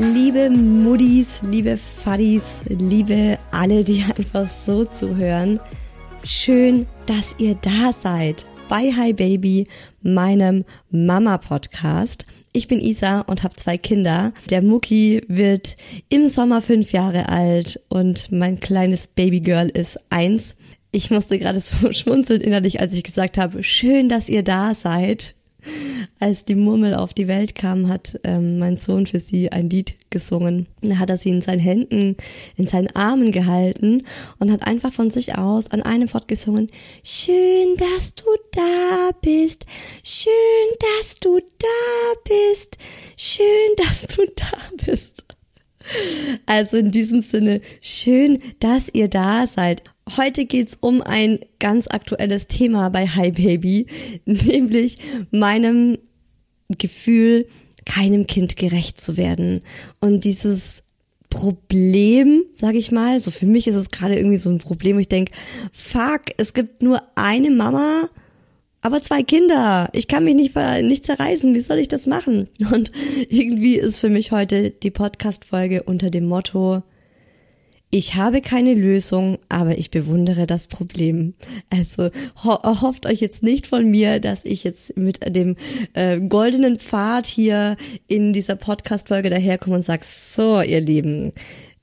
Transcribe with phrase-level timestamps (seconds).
[0.00, 5.58] Liebe Muddis, liebe Fadis, liebe alle, die einfach so zuhören.
[6.22, 9.66] Schön, dass ihr da seid bei Hi Baby,
[10.00, 12.26] meinem Mama-Podcast.
[12.52, 14.32] Ich bin Isa und habe zwei Kinder.
[14.50, 15.76] Der Mucki wird
[16.08, 20.54] im Sommer fünf Jahre alt und mein kleines Babygirl ist eins.
[20.92, 25.34] Ich musste gerade so schmunzeln innerlich, als ich gesagt habe, schön, dass ihr da seid.
[26.20, 29.94] Als die Murmel auf die Welt kam, hat ähm, mein Sohn für sie ein Lied
[30.10, 30.66] gesungen.
[30.80, 32.16] Da hat er sie in seinen Händen,
[32.56, 34.06] in seinen Armen gehalten
[34.38, 36.70] und hat einfach von sich aus an einem Fort gesungen.
[37.02, 39.66] Schön, dass du da bist.
[40.04, 40.32] Schön,
[40.98, 42.76] dass du da bist.
[43.16, 45.27] Schön, dass du da bist.
[46.46, 49.82] Also in diesem Sinne, schön, dass ihr da seid.
[50.16, 53.86] Heute geht's um ein ganz aktuelles Thema bei Hi Baby,
[54.24, 54.98] nämlich
[55.30, 55.98] meinem
[56.68, 57.46] Gefühl,
[57.84, 59.62] keinem Kind gerecht zu werden.
[60.00, 60.84] Und dieses
[61.30, 65.00] Problem, sage ich mal, so für mich ist es gerade irgendwie so ein Problem, wo
[65.00, 65.32] ich denke,
[65.72, 68.08] fuck, es gibt nur eine Mama,
[68.80, 69.88] aber zwei Kinder.
[69.92, 71.54] Ich kann mich nicht, nicht zerreißen.
[71.54, 72.48] Wie soll ich das machen?
[72.72, 72.92] Und
[73.28, 76.82] irgendwie ist für mich heute die Podcast-Folge unter dem Motto,
[77.90, 81.32] ich habe keine Lösung, aber ich bewundere das Problem.
[81.70, 82.10] Also
[82.44, 85.56] ho hofft euch jetzt nicht von mir, dass ich jetzt mit dem
[85.94, 91.32] äh, goldenen Pfad hier in dieser Podcast-Folge daherkomme und sag, so ihr Lieben,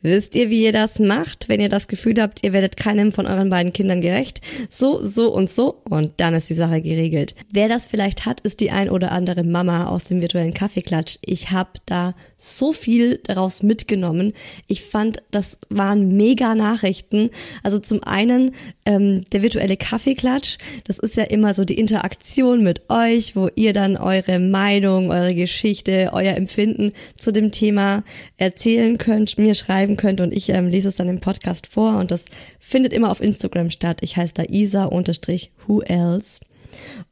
[0.06, 3.26] Wisst ihr, wie ihr das macht, wenn ihr das Gefühl habt, ihr werdet keinem von
[3.26, 4.40] euren beiden Kindern gerecht?
[4.70, 7.34] So, so und so und dann ist die Sache geregelt.
[7.52, 11.18] Wer das vielleicht hat, ist die ein oder andere Mama aus dem virtuellen Kaffeeklatsch.
[11.26, 14.34] Ich habe da so viel daraus mitgenommen.
[14.68, 17.32] Ich fand, das waren mega Nachrichten.
[17.64, 18.52] Also zum einen
[18.86, 23.74] ähm, der virtuelle Kaffeeklatsch, das ist ja immer so die Interaktion mit euch, wo ihr
[23.74, 28.04] dann eure Meinung, eure Geschichte, euer Empfinden zu dem Thema
[28.38, 31.98] erzählen könnt, mir schreiben schreiben könnt und ich ähm, lese es dann im Podcast vor
[31.98, 32.26] und das
[32.60, 34.00] findet immer auf Instagram statt.
[34.02, 36.40] Ich heiße da Isa-Who Else.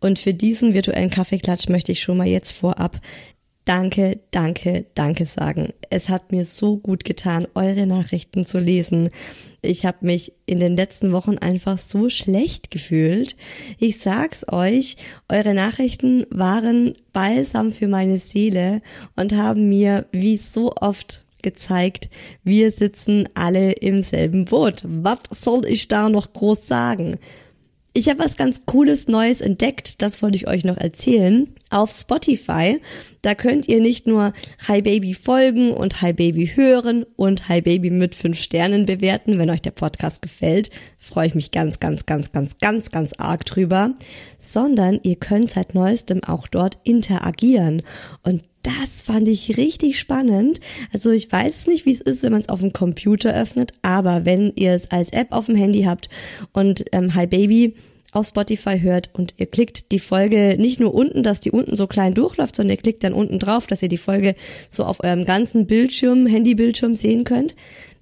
[0.02, 3.00] Und für diesen virtuellen Kaffeeklatsch möchte ich schon mal jetzt vorab
[3.66, 5.72] Danke, danke, danke sagen.
[5.90, 9.10] Es hat mir so gut getan, eure Nachrichten zu lesen.
[9.62, 13.38] Ich habe mich in den letzten Wochen einfach so schlecht gefühlt.
[13.80, 14.98] Ich sag's euch,
[15.30, 18.82] eure Nachrichten waren balsam für meine Seele
[19.16, 22.10] und haben mir wie so oft gezeigt,
[22.44, 24.82] wir sitzen alle im selben Boot.
[24.86, 27.20] Was soll ich da noch groß sagen?
[27.96, 31.48] Ich habe was ganz Cooles Neues entdeckt, das wollte ich euch noch erzählen.
[31.70, 32.82] Auf Spotify,
[33.22, 34.34] da könnt ihr nicht nur
[34.68, 39.52] Hi Baby folgen und Hi Baby hören und Hi Baby mit fünf Sternen bewerten, wenn
[39.52, 40.72] euch der Podcast gefällt.
[40.98, 43.94] Freue ich mich ganz, ganz, ganz, ganz, ganz, ganz arg drüber.
[44.40, 47.84] Sondern ihr könnt seit neuestem auch dort interagieren.
[48.24, 50.60] Und das fand ich richtig spannend.
[50.92, 54.26] Also ich weiß nicht, wie es ist, wenn man es auf dem Computer öffnet, aber
[54.26, 56.10] wenn ihr es als App auf dem Handy habt
[56.54, 57.76] und ähm, Hi Baby
[58.14, 61.88] auf Spotify hört und ihr klickt die Folge nicht nur unten, dass die unten so
[61.88, 64.36] klein durchläuft, sondern ihr klickt dann unten drauf, dass ihr die Folge
[64.70, 67.56] so auf eurem ganzen Bildschirm, Handybildschirm sehen könnt,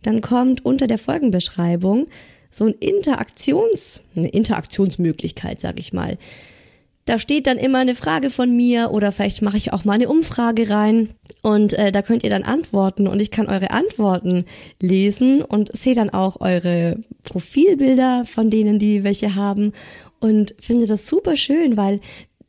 [0.04, 2.08] dann kommt unter der Folgenbeschreibung
[2.50, 6.18] so ein Interaktions, eine Interaktionsmöglichkeit, sag ich mal.
[7.06, 10.07] Da steht dann immer eine Frage von mir oder vielleicht mache ich auch mal eine
[10.07, 11.09] Umfrage rein
[11.42, 14.45] und äh, da könnt ihr dann antworten und ich kann eure Antworten
[14.81, 19.74] lesen und sehe dann auch eure Profilbilder von denen, die welche haben
[20.19, 22.01] und finde das super schön, weil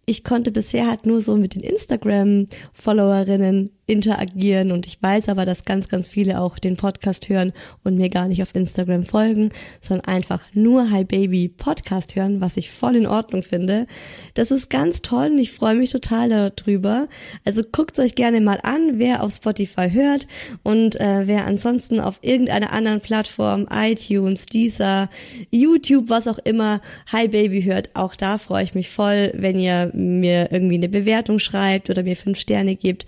[0.04, 5.64] ich konnte bisher halt nur so mit den Instagram-Followerinnen interagieren und ich weiß aber, dass
[5.64, 7.52] ganz, ganz viele auch den Podcast hören
[7.82, 9.50] und mir gar nicht auf Instagram folgen,
[9.80, 13.88] sondern einfach nur Hi Baby Podcast hören, was ich voll in Ordnung finde.
[14.34, 17.08] Das ist ganz toll und ich freue mich total darüber.
[17.44, 20.28] Also guckt euch gerne mal an, wer auf Spotify hört
[20.62, 25.10] und äh, wer ansonsten auf irgendeiner anderen Plattform, iTunes, Deezer,
[25.50, 26.80] YouTube, was auch immer,
[27.12, 27.90] Hi Baby hört.
[27.94, 32.16] Auch da freue ich mich voll, wenn ihr mir irgendwie eine Bewertung schreibt oder mir
[32.16, 33.06] fünf Sterne gebt.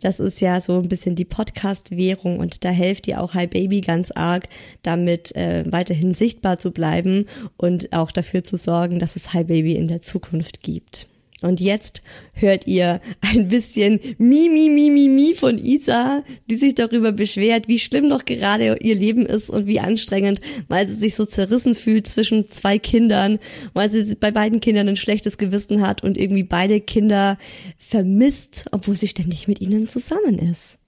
[0.00, 3.80] Das ist ja so ein bisschen die Podcast-Währung und da helft ihr auch Hi Baby
[3.80, 4.48] ganz arg,
[4.82, 7.26] damit äh, weiterhin sichtbar zu bleiben
[7.56, 11.08] und auch dafür zu sorgen, dass es Hi Baby in der Zukunft gibt.
[11.42, 12.02] Und jetzt
[12.32, 17.68] hört ihr ein bisschen Mi, Mi, Mi, Mi, Mi von Isa, die sich darüber beschwert,
[17.68, 21.74] wie schlimm doch gerade ihr Leben ist und wie anstrengend, weil sie sich so zerrissen
[21.74, 23.38] fühlt zwischen zwei Kindern,
[23.74, 27.38] weil sie bei beiden Kindern ein schlechtes Gewissen hat und irgendwie beide Kinder
[27.76, 30.78] vermisst, obwohl sie ständig mit ihnen zusammen ist.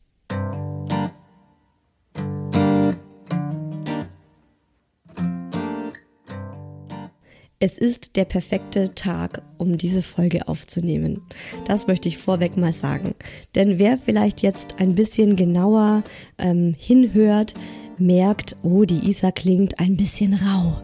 [7.64, 11.22] Es ist der perfekte Tag, um diese Folge aufzunehmen.
[11.66, 13.14] Das möchte ich vorweg mal sagen.
[13.54, 16.02] Denn wer vielleicht jetzt ein bisschen genauer
[16.36, 17.54] ähm, hinhört,
[17.96, 20.82] merkt, oh, die Isa klingt ein bisschen rau.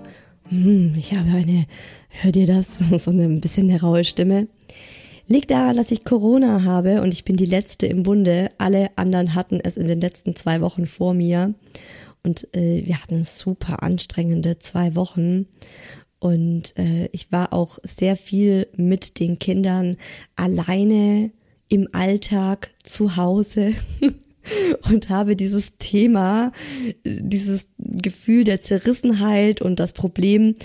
[0.48, 1.66] Hm, ich habe eine,
[2.08, 2.78] hört ihr das?
[2.98, 4.48] So eine ein bisschen eine raue Stimme.
[5.26, 8.48] Liegt daran, dass ich Corona habe und ich bin die letzte im Bunde.
[8.56, 11.52] Alle anderen hatten es in den letzten zwei Wochen vor mir.
[12.22, 15.46] Und äh, wir hatten super anstrengende zwei Wochen.
[16.20, 19.96] Und äh, ich war auch sehr viel mit den Kindern
[20.36, 21.32] alleine
[21.68, 23.72] im Alltag zu Hause
[24.90, 26.52] und habe dieses Thema,
[27.04, 30.56] dieses Gefühl der Zerrissenheit und das Problem,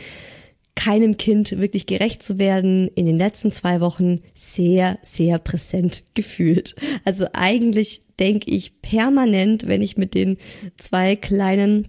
[0.76, 6.76] keinem Kind wirklich gerecht zu werden, in den letzten zwei Wochen sehr, sehr präsent gefühlt.
[7.06, 10.38] Also eigentlich denke ich permanent, wenn ich mit den
[10.78, 11.88] zwei kleinen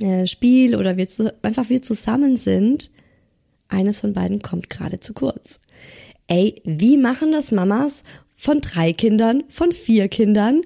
[0.00, 2.90] äh, Spiel oder wir zu, einfach wir zusammen sind,
[3.68, 5.60] eines von beiden kommt gerade zu kurz.
[6.26, 8.02] Ey, wie machen das Mamas
[8.36, 10.62] von drei Kindern, von vier Kindern?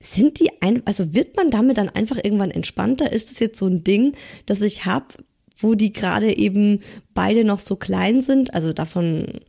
[0.00, 3.12] Sind die ein, also wird man damit dann einfach irgendwann entspannter?
[3.12, 4.14] Ist es jetzt so ein Ding,
[4.46, 5.06] das ich habe,
[5.58, 6.80] wo die gerade eben
[7.14, 8.54] beide noch so klein sind?
[8.54, 9.40] Also davon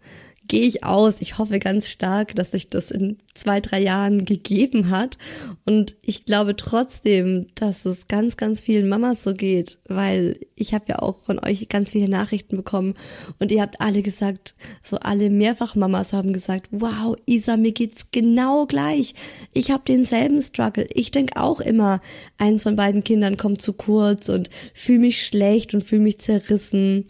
[0.47, 1.21] gehe ich aus.
[1.21, 5.17] Ich hoffe ganz stark, dass sich das in zwei, drei Jahren gegeben hat.
[5.65, 10.85] Und ich glaube trotzdem, dass es ganz, ganz vielen Mamas so geht, weil ich habe
[10.87, 12.95] ja auch von euch ganz viele Nachrichten bekommen
[13.39, 18.65] und ihr habt alle gesagt, so alle Mehrfachmamas haben gesagt, wow, Isa, mir geht's genau
[18.65, 19.13] gleich.
[19.53, 20.87] Ich habe denselben Struggle.
[20.93, 22.01] Ich denk auch immer,
[22.37, 27.05] eins von beiden Kindern kommt zu kurz und fühle mich schlecht und fühle mich zerrissen.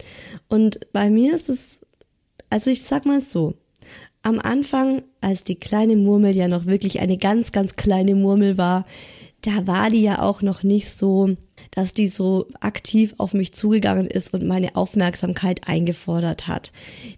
[0.48, 1.80] Und bei mir ist es
[2.50, 3.54] also ich sag mal so,
[4.22, 8.84] am Anfang, als die kleine Murmel ja noch wirklich eine ganz, ganz kleine Murmel war,
[9.42, 11.36] da war die ja auch noch nicht so,
[11.70, 16.72] dass die so aktiv auf mich zugegangen ist und meine Aufmerksamkeit eingefordert hat.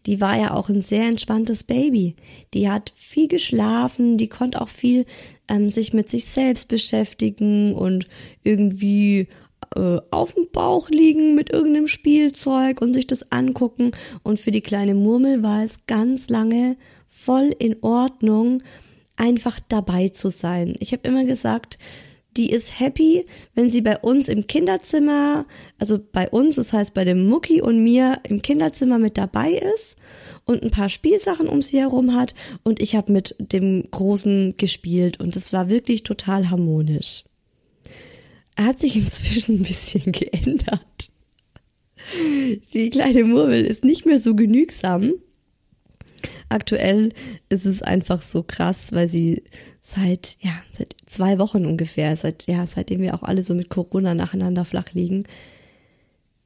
[0.04, 2.16] Die war ja auch ein sehr entspanntes Baby.
[2.52, 5.06] Die hat viel geschlafen, die konnte auch viel
[5.48, 8.06] ähm, sich mit sich selbst beschäftigen und
[8.42, 9.28] irgendwie
[9.74, 13.92] äh, auf dem Bauch liegen mit irgendeinem Spielzeug und sich das angucken.
[14.22, 16.76] Und für die kleine Murmel war es ganz lange
[17.08, 18.62] voll in Ordnung,
[19.16, 20.76] einfach dabei zu sein.
[20.80, 21.78] Ich habe immer gesagt,
[22.36, 25.46] die ist happy, wenn sie bei uns im Kinderzimmer,
[25.78, 29.98] also bei uns, das heißt bei dem Mucki und mir im Kinderzimmer mit dabei ist
[30.44, 35.18] und ein paar Spielsachen um sie herum hat und ich habe mit dem Großen gespielt
[35.18, 37.24] und es war wirklich total harmonisch
[38.64, 41.10] hat sich inzwischen ein bisschen geändert.
[42.72, 45.12] Die kleine Murmel ist nicht mehr so genügsam.
[46.48, 47.10] Aktuell
[47.48, 49.44] ist es einfach so krass, weil sie
[49.80, 54.14] seit, ja, seit zwei Wochen ungefähr, seit, ja, seitdem wir auch alle so mit Corona
[54.14, 55.24] nacheinander flach liegen,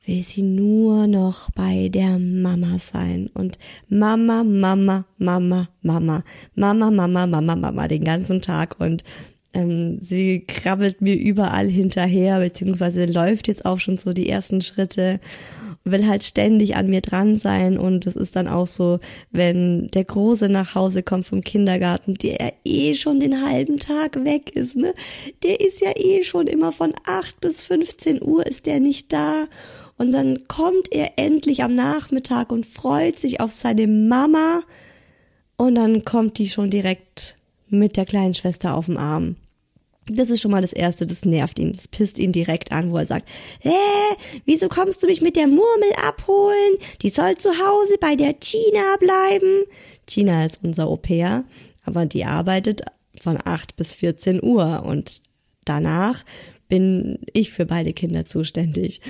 [0.07, 3.31] will sie nur noch bei der Mama sein.
[3.33, 6.23] Und Mama, Mama, Mama, Mama,
[6.55, 8.79] Mama, Mama, Mama, Mama den ganzen Tag.
[8.81, 9.05] Und
[9.55, 15.21] ähm, sie krabbelt mir überall hinterher, beziehungsweise läuft jetzt auch schon so die ersten Schritte
[15.85, 20.05] will halt ständig an mir dran sein und es ist dann auch so, wenn der
[20.05, 24.95] Große nach Hause kommt vom Kindergarten, der eh schon den halben Tag weg ist, ne?
[25.43, 29.47] Der ist ja eh schon immer von acht bis 15 Uhr ist der nicht da
[29.99, 34.63] und dann kommt er endlich am Nachmittag und freut sich auf seine Mama
[35.57, 37.37] und dann kommt die schon direkt
[37.69, 39.37] mit der kleinen Schwester auf dem Arm.
[40.07, 42.99] Das ist schon mal das Erste, das nervt ihn, das pisst ihn direkt an, wo
[42.99, 43.29] er sagt,
[43.61, 43.71] hä,
[44.45, 46.75] wieso kommst du mich mit der Murmel abholen?
[47.03, 49.65] Die soll zu Hause bei der China bleiben.
[50.07, 51.45] China ist unser Au pair,
[51.85, 52.83] aber die arbeitet
[53.21, 55.23] von 8 bis 14 Uhr und
[55.65, 56.25] danach
[56.75, 59.01] bin ich für beide Kinder zuständig.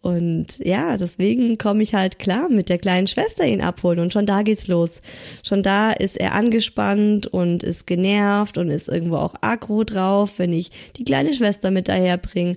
[0.00, 4.24] Und ja, deswegen komme ich halt klar mit der kleinen Schwester ihn abholen und schon
[4.24, 5.00] da geht's los.
[5.42, 10.52] Schon da ist er angespannt und ist genervt und ist irgendwo auch aggro drauf, wenn
[10.52, 12.56] ich die kleine Schwester mit daher bringe.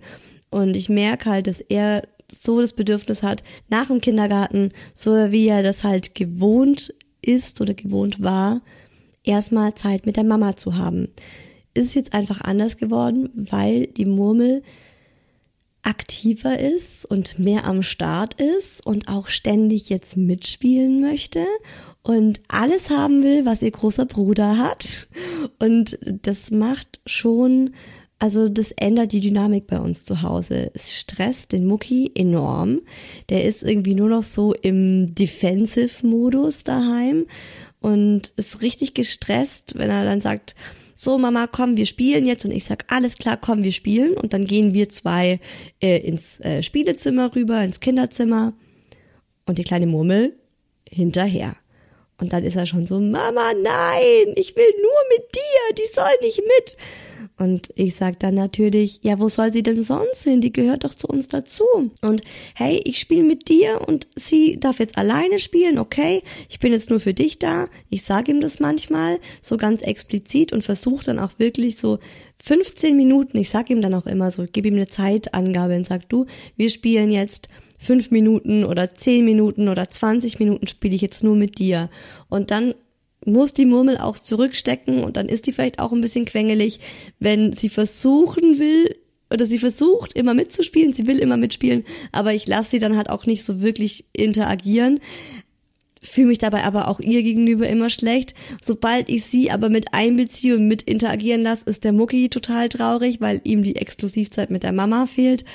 [0.51, 5.47] Und ich merke halt, dass er so das Bedürfnis hat, nach dem Kindergarten, so wie
[5.47, 8.61] er das halt gewohnt ist oder gewohnt war,
[9.23, 11.07] erstmal Zeit mit der Mama zu haben
[11.73, 14.63] ist jetzt einfach anders geworden, weil die Murmel
[15.83, 21.45] aktiver ist und mehr am Start ist und auch ständig jetzt mitspielen möchte
[22.03, 25.07] und alles haben will, was ihr großer Bruder hat.
[25.59, 27.73] Und das macht schon,
[28.19, 30.71] also das ändert die Dynamik bei uns zu Hause.
[30.73, 32.81] Es stresst den Mucki enorm.
[33.29, 37.25] Der ist irgendwie nur noch so im Defensive-Modus daheim
[37.79, 40.55] und ist richtig gestresst, wenn er dann sagt,
[41.01, 44.33] so Mama, komm, wir spielen jetzt und ich sag, alles klar, komm, wir spielen und
[44.33, 45.39] dann gehen wir zwei
[45.81, 48.53] äh, ins äh, Spielezimmer rüber, ins Kinderzimmer
[49.47, 50.35] und die kleine Murmel
[50.87, 51.55] hinterher.
[52.19, 56.05] Und dann ist er schon so, Mama, nein, ich will nur mit dir, die soll
[56.21, 56.77] nicht mit.
[57.41, 60.41] Und ich sag dann natürlich, ja, wo soll sie denn sonst hin?
[60.41, 61.63] Die gehört doch zu uns dazu.
[62.03, 62.21] Und
[62.53, 66.21] hey, ich spiele mit dir und sie darf jetzt alleine spielen, okay?
[66.49, 67.67] Ich bin jetzt nur für dich da.
[67.89, 71.97] Ich sage ihm das manchmal so ganz explizit und versuche dann auch wirklich so
[72.43, 76.07] 15 Minuten, ich sag ihm dann auch immer so, gib ihm eine Zeitangabe und sag
[76.09, 81.23] du, wir spielen jetzt fünf Minuten oder zehn Minuten oder 20 Minuten spiele ich jetzt
[81.23, 81.89] nur mit dir.
[82.29, 82.75] Und dann
[83.25, 86.79] muss die Murmel auch zurückstecken und dann ist die vielleicht auch ein bisschen quengelig,
[87.19, 88.95] wenn sie versuchen will
[89.31, 93.09] oder sie versucht immer mitzuspielen, sie will immer mitspielen, aber ich lasse sie dann halt
[93.09, 94.99] auch nicht so wirklich interagieren.
[96.03, 98.33] Fühle mich dabei aber auch ihr gegenüber immer schlecht.
[98.59, 103.21] Sobald ich sie aber mit einbeziehe und mit interagieren lasse, ist der Mucki total traurig,
[103.21, 105.45] weil ihm die Exklusivzeit mit der Mama fehlt.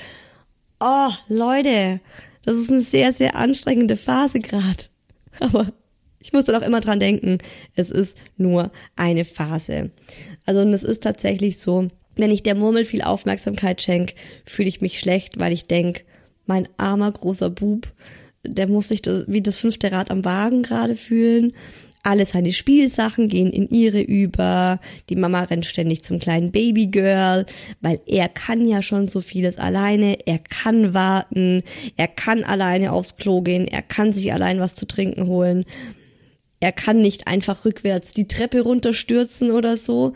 [0.78, 2.00] Oh, Leute,
[2.44, 4.84] das ist eine sehr, sehr anstrengende Phase gerade.
[5.40, 5.72] Aber
[6.26, 7.38] ich muss dann auch immer dran denken,
[7.76, 9.90] es ist nur eine Phase.
[10.44, 14.14] Also und es ist tatsächlich so, wenn ich der Murmel viel Aufmerksamkeit schenke,
[14.44, 16.04] fühle ich mich schlecht, weil ich denk,
[16.44, 17.86] mein armer großer Bub,
[18.44, 21.52] der muss sich das, wie das fünfte Rad am Wagen gerade fühlen.
[22.02, 24.80] Alle seine Spielsachen gehen in ihre über.
[25.08, 27.46] Die Mama rennt ständig zum kleinen Babygirl,
[27.80, 30.18] weil er kann ja schon so vieles alleine.
[30.26, 31.62] Er kann warten.
[31.96, 33.68] Er kann alleine aufs Klo gehen.
[33.68, 35.64] Er kann sich allein was zu trinken holen
[36.66, 40.14] er kann nicht einfach rückwärts die Treppe runterstürzen oder so.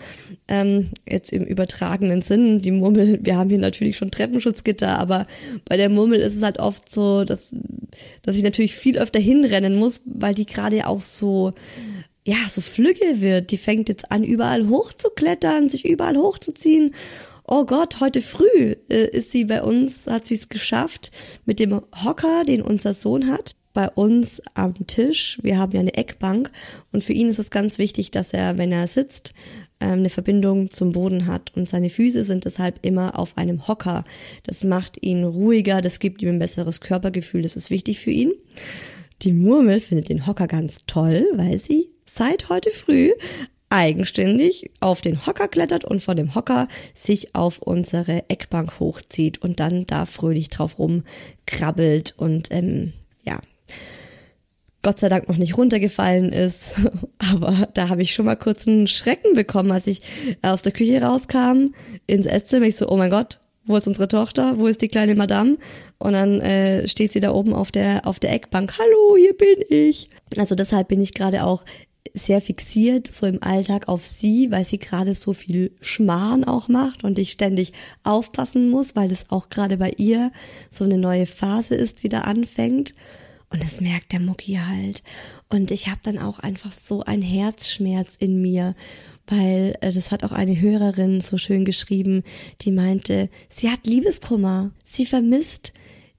[0.48, 5.28] Ähm, jetzt im übertragenen Sinn, die Murmel, wir haben hier natürlich schon Treppenschutzgitter, aber
[5.64, 7.54] bei der Murmel ist es halt oft so, dass,
[8.22, 11.52] dass ich natürlich viel öfter hinrennen muss, weil die gerade auch so,
[12.26, 13.52] ja, so flügge wird.
[13.52, 16.96] Die fängt jetzt an, überall hochzuklettern, sich überall hochzuziehen.
[17.46, 21.12] Oh Gott, heute früh äh, ist sie bei uns, hat sie es geschafft,
[21.46, 25.38] mit dem Hocker, den unser Sohn hat, bei uns am Tisch.
[25.42, 26.50] Wir haben ja eine Eckbank
[26.92, 29.34] und für ihn ist es ganz wichtig, dass er, wenn er sitzt,
[29.80, 34.04] ähm, eine Verbindung zum Boden hat und seine Füße sind deshalb immer auf einem Hocker.
[34.44, 38.32] Das macht ihn ruhiger, das gibt ihm ein besseres Körpergefühl, das ist wichtig für ihn.
[39.22, 43.12] Die Murmel findet den Hocker ganz toll, weil sie seit heute früh
[43.70, 49.60] eigenständig auf den Hocker klettert und von dem Hocker sich auf unsere Eckbank hochzieht und
[49.60, 52.92] dann da fröhlich drauf rumkrabbelt und ähm,
[54.82, 56.76] Gott sei Dank noch nicht runtergefallen ist.
[57.18, 60.02] Aber da habe ich schon mal kurz einen Schrecken bekommen, als ich
[60.42, 61.74] aus der Küche rauskam
[62.06, 62.66] ins Esszimmer.
[62.66, 65.58] Ich so, oh mein Gott, wo ist unsere Tochter, wo ist die kleine Madame?
[65.98, 69.64] Und dann äh, steht sie da oben auf der, auf der Eckbank, hallo, hier bin
[69.68, 70.08] ich.
[70.38, 71.64] Also deshalb bin ich gerade auch
[72.14, 77.04] sehr fixiert so im Alltag auf sie, weil sie gerade so viel Schmarrn auch macht
[77.04, 77.72] und ich ständig
[78.02, 80.32] aufpassen muss, weil es auch gerade bei ihr
[80.70, 82.94] so eine neue Phase ist, die da anfängt.
[83.52, 85.02] Und das merkt der Mucki halt.
[85.48, 88.76] Und ich habe dann auch einfach so ein Herzschmerz in mir,
[89.26, 92.22] weil äh, das hat auch eine Hörerin so schön geschrieben,
[92.60, 94.70] die meinte, sie hat Liebeskummer.
[94.84, 95.72] Sie vermisst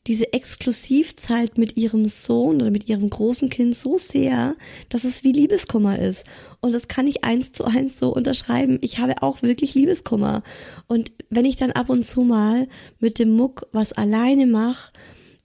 [0.07, 4.55] diese Exklusivzeit mit ihrem Sohn oder mit ihrem großen Kind so sehr,
[4.89, 6.25] dass es wie Liebeskummer ist.
[6.59, 8.79] Und das kann ich eins zu eins so unterschreiben.
[8.81, 10.43] Ich habe auch wirklich Liebeskummer.
[10.88, 12.67] Und wenn ich dann ab und zu mal
[13.00, 14.91] mit dem Muck was alleine mache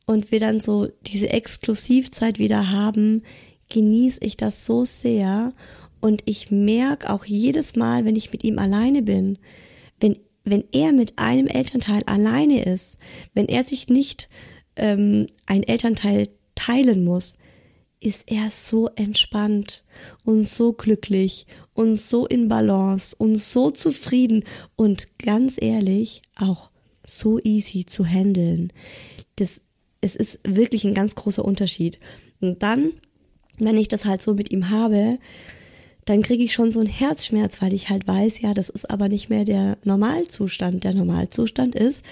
[0.06, 3.22] und wir dann so diese Exklusivzeit wieder haben,
[3.68, 5.52] genieße ich das so sehr.
[6.00, 9.38] Und ich merke auch jedes Mal, wenn ich mit ihm alleine bin,
[10.00, 12.98] wenn wenn er mit einem Elternteil alleine ist,
[13.34, 14.30] wenn er sich nicht
[14.76, 17.36] ähm, ein Elternteil teilen muss,
[18.00, 19.84] ist er so entspannt
[20.24, 24.44] und so glücklich und so in Balance und so zufrieden
[24.76, 26.70] und ganz ehrlich auch
[27.04, 28.72] so easy zu handeln.
[29.34, 29.62] Das,
[30.00, 31.98] es ist wirklich ein ganz großer Unterschied.
[32.40, 32.92] Und dann,
[33.58, 35.18] wenn ich das halt so mit ihm habe,
[36.04, 39.08] dann kriege ich schon so einen Herzschmerz, weil ich halt weiß, ja, das ist aber
[39.08, 40.84] nicht mehr der Normalzustand.
[40.84, 42.04] Der Normalzustand ist,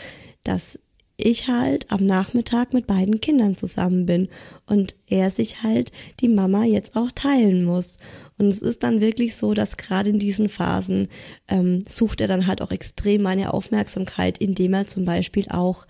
[0.43, 0.81] dass
[1.17, 4.29] ich halt am Nachmittag mit beiden Kindern zusammen bin
[4.67, 7.99] und er sich halt die Mama jetzt auch teilen muss.
[8.37, 11.07] Und es ist dann wirklich so, dass gerade in diesen Phasen
[11.47, 15.87] ähm, sucht er dann halt auch extrem meine Aufmerksamkeit, indem er zum Beispiel auch,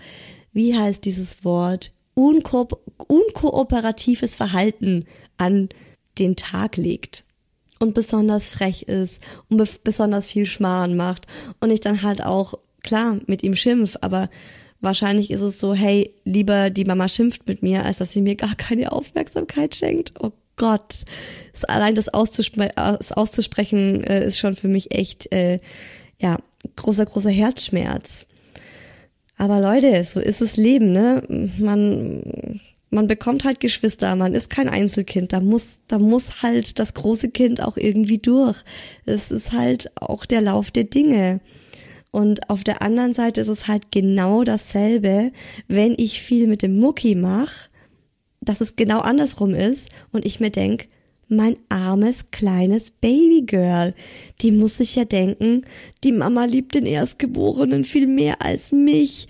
[0.54, 2.68] wie heißt dieses Wort, unko
[3.08, 5.04] unkooperatives Verhalten
[5.36, 5.68] an
[6.18, 7.24] den Tag legt
[7.80, 9.20] und besonders frech ist
[9.50, 11.26] und be besonders viel Schmarrn macht
[11.60, 14.30] und ich dann halt auch klar mit ihm schimpf, aber
[14.80, 18.36] wahrscheinlich ist es so, hey, lieber die Mama schimpft mit mir, als dass sie mir
[18.36, 20.12] gar keine Aufmerksamkeit schenkt.
[20.20, 21.04] Oh Gott,
[21.66, 25.58] allein das, auszuspre das auszusprechen äh, ist schon für mich echt, äh,
[26.20, 26.38] ja,
[26.76, 28.26] großer, großer Herzschmerz.
[29.36, 31.22] Aber Leute, so ist das Leben, ne?
[31.58, 32.60] Man
[32.94, 37.30] man bekommt halt Geschwister, man ist kein Einzelkind, da muss, da muss halt das große
[37.30, 38.62] Kind auch irgendwie durch.
[39.04, 41.40] Es ist halt auch der Lauf der Dinge.
[42.12, 45.32] Und auf der anderen Seite ist es halt genau dasselbe,
[45.66, 47.68] wenn ich viel mit dem Mucki mache,
[48.40, 50.86] dass es genau andersrum ist und ich mir denk,
[51.28, 53.94] mein armes kleines Babygirl,
[54.40, 55.62] die muss sich ja denken,
[56.02, 59.28] die Mama liebt den Erstgeborenen viel mehr als mich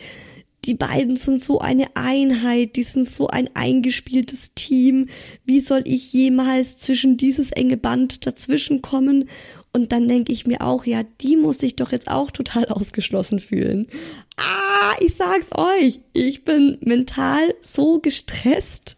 [0.64, 5.08] die beiden sind so eine Einheit, die sind so ein eingespieltes Team.
[5.44, 9.28] Wie soll ich jemals zwischen dieses enge Band dazwischen kommen?
[9.72, 13.40] Und dann denke ich mir auch, ja, die muss sich doch jetzt auch total ausgeschlossen
[13.40, 13.88] fühlen.
[14.36, 18.96] Ah, ich sag's euch, ich bin mental so gestresst.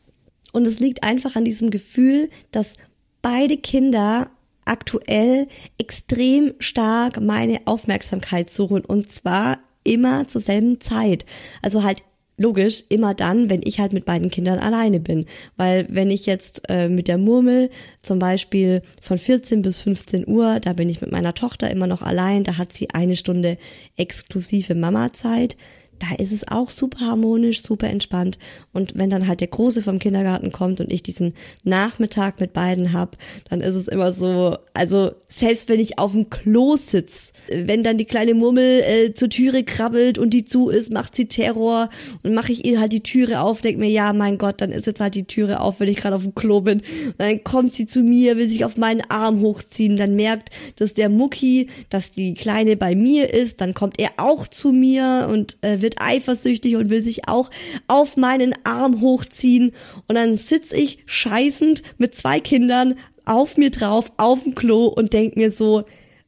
[0.56, 2.78] Und es liegt einfach an diesem Gefühl, dass
[3.20, 4.30] beide Kinder
[4.64, 8.82] aktuell extrem stark meine Aufmerksamkeit suchen.
[8.82, 11.26] Und zwar immer zur selben Zeit.
[11.60, 12.04] Also halt
[12.38, 15.26] logisch immer dann, wenn ich halt mit beiden Kindern alleine bin.
[15.58, 17.68] Weil wenn ich jetzt äh, mit der Murmel
[18.00, 22.00] zum Beispiel von 14 bis 15 Uhr, da bin ich mit meiner Tochter immer noch
[22.00, 23.58] allein, da hat sie eine Stunde
[23.98, 25.58] exklusive Mama-Zeit
[25.98, 28.38] da ist es auch super harmonisch, super entspannt.
[28.72, 32.92] Und wenn dann halt der Große vom Kindergarten kommt und ich diesen Nachmittag mit beiden
[32.92, 33.16] hab,
[33.48, 37.98] dann ist es immer so, also selbst wenn ich auf dem Klo sitz, wenn dann
[37.98, 41.90] die kleine Murmel äh, zur Türe krabbelt und die zu ist, macht sie Terror
[42.22, 44.86] und mache ich ihr halt die Türe auf, denk mir, ja, mein Gott, dann ist
[44.86, 46.80] jetzt halt die Türe auf, wenn ich gerade auf dem Klo bin.
[47.06, 50.94] Und dann kommt sie zu mir, will sich auf meinen Arm hochziehen, dann merkt, dass
[50.94, 55.58] der Mucki, dass die Kleine bei mir ist, dann kommt er auch zu mir und
[55.62, 57.48] äh, wird eifersüchtig und will sich auch
[57.86, 59.70] auf meinen Arm hochziehen.
[60.08, 65.12] Und dann sitz ich scheißend mit zwei Kindern auf mir drauf, auf dem Klo und
[65.12, 65.84] denk mir so,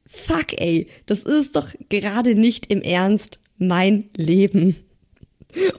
[0.07, 4.77] fuck ey, das ist doch gerade nicht im Ernst mein Leben.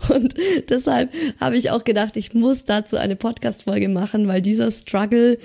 [0.10, 0.36] Und
[0.70, 5.38] deshalb habe ich auch gedacht, ich muss dazu eine Podcast-Folge machen, weil dieser Struggle,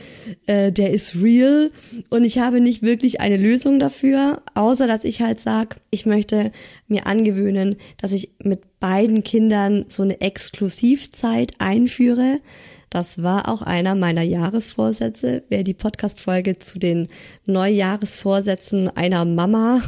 [0.47, 1.71] äh, der ist real
[2.11, 6.53] und ich habe nicht wirklich eine Lösung dafür, außer dass ich halt sag, ich möchte
[6.89, 12.41] mir angewöhnen, dass ich mit beiden Kindern so eine Exklusivzeit einführe.
[12.91, 15.43] Das war auch einer meiner Jahresvorsätze.
[15.49, 17.09] Wer die Podcast-Folge zu den
[17.47, 19.83] Neujahresvorsätzen einer Mama,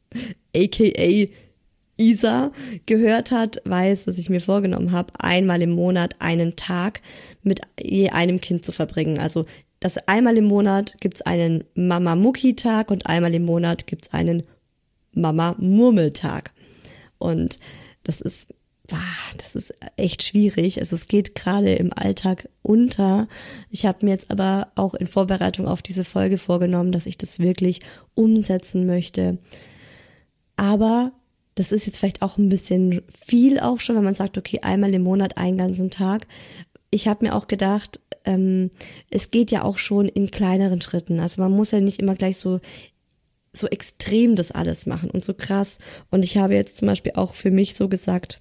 [0.54, 1.28] aka
[1.96, 2.52] Isa
[2.86, 7.00] gehört hat, weiß, dass ich mir vorgenommen habe, einmal im Monat einen Tag
[7.42, 9.18] mit je einem Kind zu verbringen.
[9.18, 9.46] Also
[9.80, 14.44] das einmal im Monat gibt's einen Mama Mucki Tag und einmal im Monat gibt's einen
[15.12, 16.52] Mama Murmeltag.
[17.18, 17.58] Und
[18.04, 18.54] das ist,
[19.36, 20.78] das ist echt schwierig.
[20.78, 23.28] Also es geht gerade im Alltag unter.
[23.70, 27.38] Ich habe mir jetzt aber auch in Vorbereitung auf diese Folge vorgenommen, dass ich das
[27.38, 27.80] wirklich
[28.14, 29.38] umsetzen möchte.
[30.56, 31.12] Aber
[31.54, 34.94] das ist jetzt vielleicht auch ein bisschen viel auch schon, wenn man sagt, okay, einmal
[34.94, 36.26] im Monat einen ganzen Tag.
[36.90, 38.70] Ich habe mir auch gedacht, ähm,
[39.10, 41.20] es geht ja auch schon in kleineren Schritten.
[41.20, 42.60] Also man muss ja nicht immer gleich so
[43.54, 45.78] so extrem das alles machen und so krass.
[46.10, 48.40] Und ich habe jetzt zum Beispiel auch für mich so gesagt,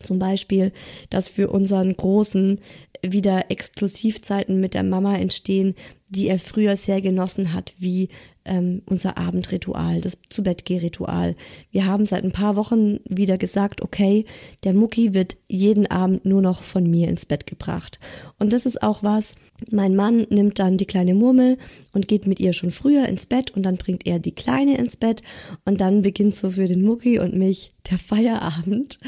[0.00, 0.72] zum Beispiel,
[1.10, 2.58] dass für unseren Großen
[3.02, 5.74] wieder Exklusivzeiten mit der Mama entstehen,
[6.08, 8.08] die er früher sehr genossen hat, wie
[8.44, 11.36] ähm, unser Abendritual, das Zu-Bett-Geh-Ritual.
[11.70, 14.24] Wir haben seit ein paar Wochen wieder gesagt, okay,
[14.64, 18.00] der Mucki wird jeden Abend nur noch von mir ins Bett gebracht.
[18.38, 19.36] Und das ist auch was,
[19.70, 21.58] mein Mann nimmt dann die kleine Murmel
[21.92, 24.96] und geht mit ihr schon früher ins Bett und dann bringt er die Kleine ins
[24.96, 25.22] Bett
[25.64, 28.98] und dann beginnt so für den Mucki und mich der Feierabend.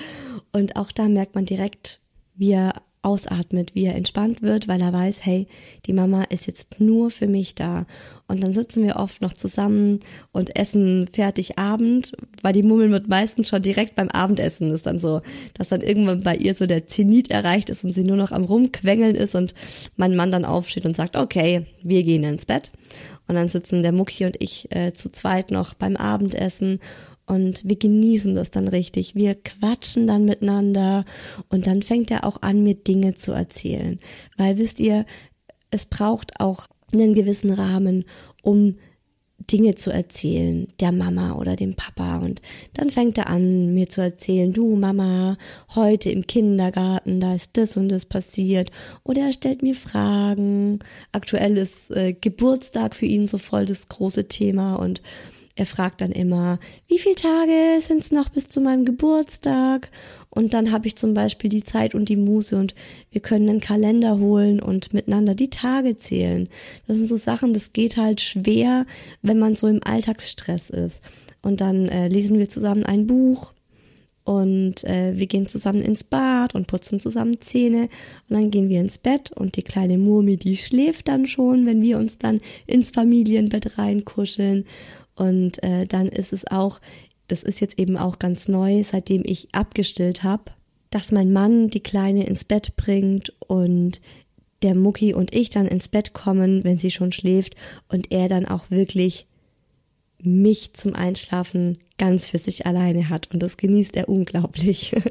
[0.53, 2.01] Und auch da merkt man direkt,
[2.37, 5.47] wie er ausatmet, wie er entspannt wird, weil er weiß, hey,
[5.87, 7.87] die Mama ist jetzt nur für mich da.
[8.27, 10.01] Und dann sitzen wir oft noch zusammen
[10.33, 12.12] und essen fertig Abend,
[12.43, 15.21] weil die Mummel wird meistens schon direkt beim Abendessen ist dann so,
[15.53, 18.45] dass dann irgendwann bei ihr so der Zenit erreicht ist und sie nur noch am
[18.45, 19.55] rumquengeln ist und
[19.97, 22.73] mein Mann dann aufsteht und sagt, okay, wir gehen ins Bett.
[23.27, 26.81] Und dann sitzen der Mucki und ich äh, zu zweit noch beim Abendessen
[27.27, 29.15] und wir genießen das dann richtig.
[29.15, 31.05] Wir quatschen dann miteinander
[31.49, 33.99] und dann fängt er auch an, mir Dinge zu erzählen.
[34.37, 35.07] Weil wisst ihr,
[35.71, 38.05] es braucht auch einen gewissen Rahmen,
[38.43, 38.77] um
[39.51, 42.19] Dinge zu erzählen, der Mama oder dem Papa.
[42.19, 42.41] Und
[42.75, 45.37] dann fängt er an, mir zu erzählen, du Mama,
[45.75, 48.71] heute im Kindergarten, da ist das und das passiert.
[49.03, 50.79] Oder er stellt mir Fragen.
[51.13, 55.03] Aktuell ist äh, Geburtstag für ihn so voll das große Thema und
[55.57, 59.90] er fragt dann immer, wie viele Tage sind es noch bis zu meinem Geburtstag?
[60.29, 62.75] Und dann habe ich zum Beispiel die Zeit und die Muse und
[63.12, 66.49] wir können einen Kalender holen und miteinander die Tage zählen.
[66.88, 68.85] Das sind so Sachen, das geht halt schwer,
[69.23, 71.01] wenn man so im Alltagsstress ist.
[71.40, 73.53] Und dann äh, lesen wir zusammen ein Buch
[74.25, 77.83] und äh, wir gehen zusammen ins Bad und putzen zusammen Zähne
[78.29, 81.83] und dann gehen wir ins Bett und die kleine Murmi, die schläft dann schon, wenn
[81.83, 84.64] wir uns dann ins Familienbett reinkuscheln
[85.16, 86.81] und äh, dann ist es auch,
[87.29, 90.53] das ist jetzt eben auch ganz neu, seitdem ich abgestillt habe,
[90.90, 94.00] dass mein Mann die Kleine ins Bett bringt und
[94.62, 97.55] der Mucki und ich dann ins Bett kommen, wenn sie schon schläft
[97.88, 99.27] und er dann auch wirklich
[100.25, 104.95] mich zum Einschlafen ganz für sich alleine hat und das genießt er unglaublich.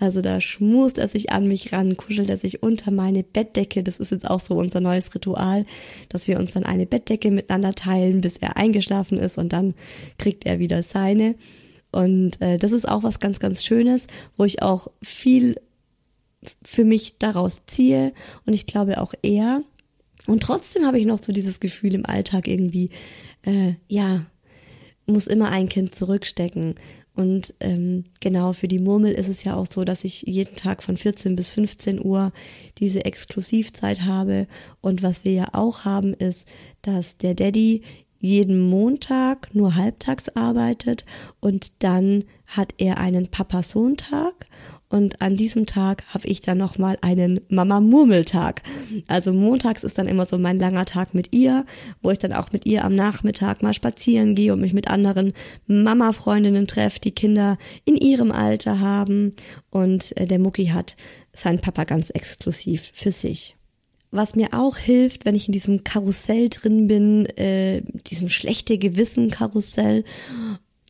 [0.00, 3.82] Also da schmust er sich an mich ran, kuschelt er sich unter meine Bettdecke.
[3.82, 5.64] Das ist jetzt auch so unser neues Ritual,
[6.08, 9.74] dass wir uns dann eine Bettdecke miteinander teilen, bis er eingeschlafen ist und dann
[10.18, 11.36] kriegt er wieder seine.
[11.92, 15.56] Und äh, das ist auch was ganz, ganz Schönes, wo ich auch viel
[16.62, 18.12] für mich daraus ziehe
[18.46, 19.62] und ich glaube auch er.
[20.26, 22.90] Und trotzdem habe ich noch so dieses Gefühl im Alltag irgendwie,
[23.42, 24.26] äh, ja,
[25.06, 26.74] muss immer ein Kind zurückstecken.
[27.14, 30.82] Und ähm, genau für die Murmel ist es ja auch so, dass ich jeden Tag
[30.82, 32.32] von 14 bis 15 Uhr
[32.78, 34.48] diese Exklusivzeit habe.
[34.80, 36.46] Und was wir ja auch haben, ist,
[36.82, 37.82] dass der Daddy
[38.24, 41.04] jeden Montag nur halbtags arbeitet
[41.40, 44.46] und dann hat er einen Papa-Sohn-Tag
[44.94, 48.62] und an diesem Tag habe ich dann nochmal einen Mama-Murmeltag.
[49.08, 51.66] Also montags ist dann immer so mein langer Tag mit ihr,
[52.00, 55.32] wo ich dann auch mit ihr am Nachmittag mal spazieren gehe und mich mit anderen
[55.66, 59.32] Mama-Freundinnen treffe, die Kinder in ihrem Alter haben.
[59.68, 60.94] Und äh, der Mucki hat
[61.32, 63.56] seinen Papa ganz exklusiv für sich.
[64.12, 70.04] Was mir auch hilft, wenn ich in diesem Karussell drin bin, äh, diesem schlechte Gewissen-Karussell,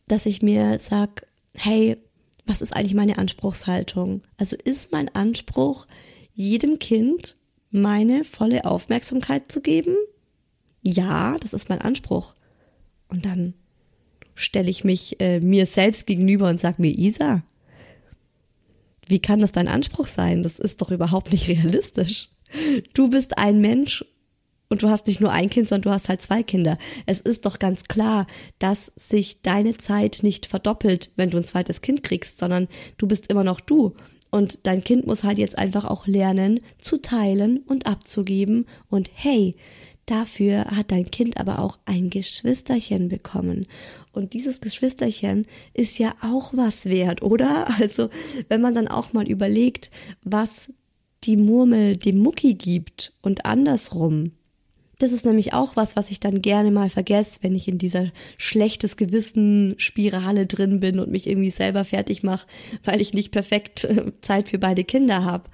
[0.07, 1.97] dass ich mir sag, hey,
[2.45, 4.21] was ist eigentlich meine Anspruchshaltung?
[4.37, 5.87] Also ist mein Anspruch,
[6.33, 7.37] jedem Kind
[7.71, 9.95] meine volle Aufmerksamkeit zu geben?
[10.81, 12.35] Ja, das ist mein Anspruch.
[13.07, 13.53] Und dann
[14.35, 17.43] stelle ich mich äh, mir selbst gegenüber und sage mir, Isa,
[19.07, 20.43] wie kann das dein Anspruch sein?
[20.43, 22.29] Das ist doch überhaupt nicht realistisch.
[22.93, 24.05] Du bist ein Mensch
[24.69, 26.77] und du hast nicht nur ein Kind, sondern du hast halt zwei Kinder.
[27.05, 28.27] Es ist doch ganz klar,
[28.59, 33.29] dass sich deine Zeit nicht verdoppelt, wenn du ein zweites Kind kriegst, sondern du bist
[33.29, 33.95] immer noch du.
[34.31, 38.65] Und dein Kind muss halt jetzt einfach auch lernen, zu teilen und abzugeben.
[38.89, 39.55] Und hey,
[40.07, 43.67] dafür hat dein Kind aber auch ein Geschwisterchen bekommen.
[44.11, 47.67] Und dieses Geschwisterchen ist ja auch was wert, oder?
[47.79, 48.09] Also,
[48.49, 49.91] wenn man dann auch mal überlegt,
[50.23, 50.71] was
[51.23, 54.31] die Murmel dem Mucki gibt und andersrum,
[54.97, 58.11] Das ist nämlich auch was, was ich dann gerne mal vergesse, wenn ich in dieser
[58.37, 62.47] schlechtes Gewissen Spirale drin bin und mich irgendwie selber fertig mache,
[62.83, 65.49] weil ich nicht perfekt äh, Zeit für beide Kinder habe.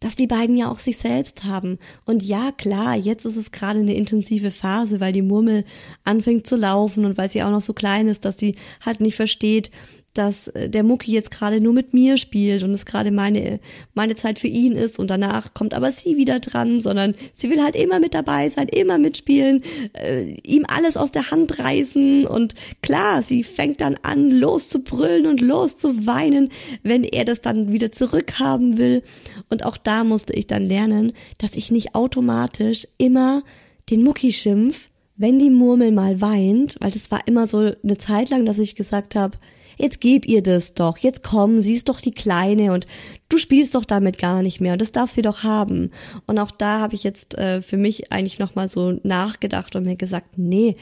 [0.00, 1.78] Dass die beiden ja auch sich selbst haben.
[2.04, 5.64] Und ja, klar, jetzt ist es gerade eine intensive Phase, weil die Murmel
[6.04, 8.54] anfängt zu laufen und weil sie auch noch so klein ist, dass sie
[8.86, 9.72] halt nicht versteht,
[10.18, 13.60] dass äh, der Mucki jetzt gerade nur mit mir spielt und es gerade meine,
[13.94, 17.62] meine Zeit für ihn ist und danach kommt aber sie wieder dran, sondern sie will
[17.62, 22.54] halt immer mit dabei sein, immer mitspielen, äh, ihm alles aus der Hand reißen und
[22.82, 26.50] klar, sie fängt dann an, loszubrüllen und loszuweinen,
[26.82, 29.02] wenn er das dann wieder zurückhaben will.
[29.48, 33.44] Und auch da musste ich dann lernen, dass ich nicht automatisch immer
[33.88, 38.30] den Mucki schimpf, wenn die Murmel mal weint, weil das war immer so eine Zeit
[38.30, 39.38] lang, dass ich gesagt habe,
[39.78, 42.86] jetzt gib ihr das doch, jetzt komm, sie ist doch die Kleine und
[43.28, 45.90] du spielst doch damit gar nicht mehr und das darf sie doch haben.
[46.26, 49.96] Und auch da habe ich jetzt äh, für mich eigentlich nochmal so nachgedacht und mir
[49.96, 50.76] gesagt, nee,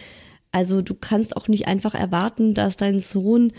[0.52, 3.52] also du kannst auch nicht einfach erwarten, dass dein Sohn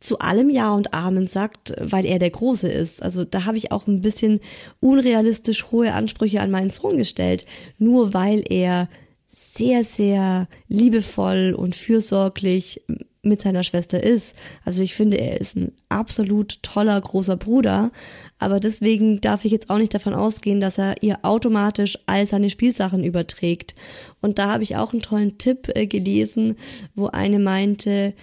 [0.00, 3.02] zu allem Ja und Amen sagt, weil er der Große ist.
[3.02, 4.40] Also da habe ich auch ein bisschen
[4.80, 7.46] unrealistisch hohe Ansprüche an meinen Sohn gestellt,
[7.78, 8.88] nur weil er
[9.26, 12.82] sehr, sehr liebevoll und fürsorglich
[13.22, 14.34] mit seiner Schwester ist.
[14.64, 17.90] Also ich finde, er ist ein absolut toller großer Bruder,
[18.38, 22.50] aber deswegen darf ich jetzt auch nicht davon ausgehen, dass er ihr automatisch all seine
[22.50, 23.74] Spielsachen überträgt.
[24.20, 26.56] Und da habe ich auch einen tollen Tipp äh, gelesen,
[26.94, 28.14] wo eine meinte,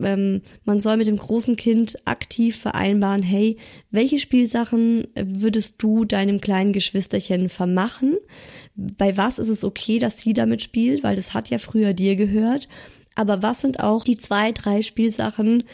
[0.00, 3.56] ähm, man soll mit dem großen Kind aktiv vereinbaren, hey,
[3.90, 8.16] welche Spielsachen würdest du deinem kleinen Geschwisterchen vermachen?
[8.74, 12.16] Bei was ist es okay, dass sie damit spielt, weil das hat ja früher dir
[12.16, 12.68] gehört.
[13.18, 15.64] Aber was sind auch die zwei, drei Spielsachen,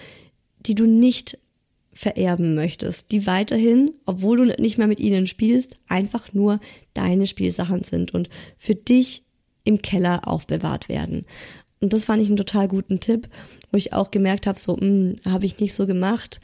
[0.61, 1.37] die du nicht
[1.93, 6.59] vererben möchtest, die weiterhin, obwohl du nicht mehr mit ihnen spielst, einfach nur
[6.95, 9.25] deine Spielsachen sind und für dich
[9.63, 11.27] im Keller aufbewahrt werden.
[11.81, 13.29] Und das fand ich einen total guten Tipp,
[13.71, 16.41] wo ich auch gemerkt habe, so hm, habe ich nicht so gemacht.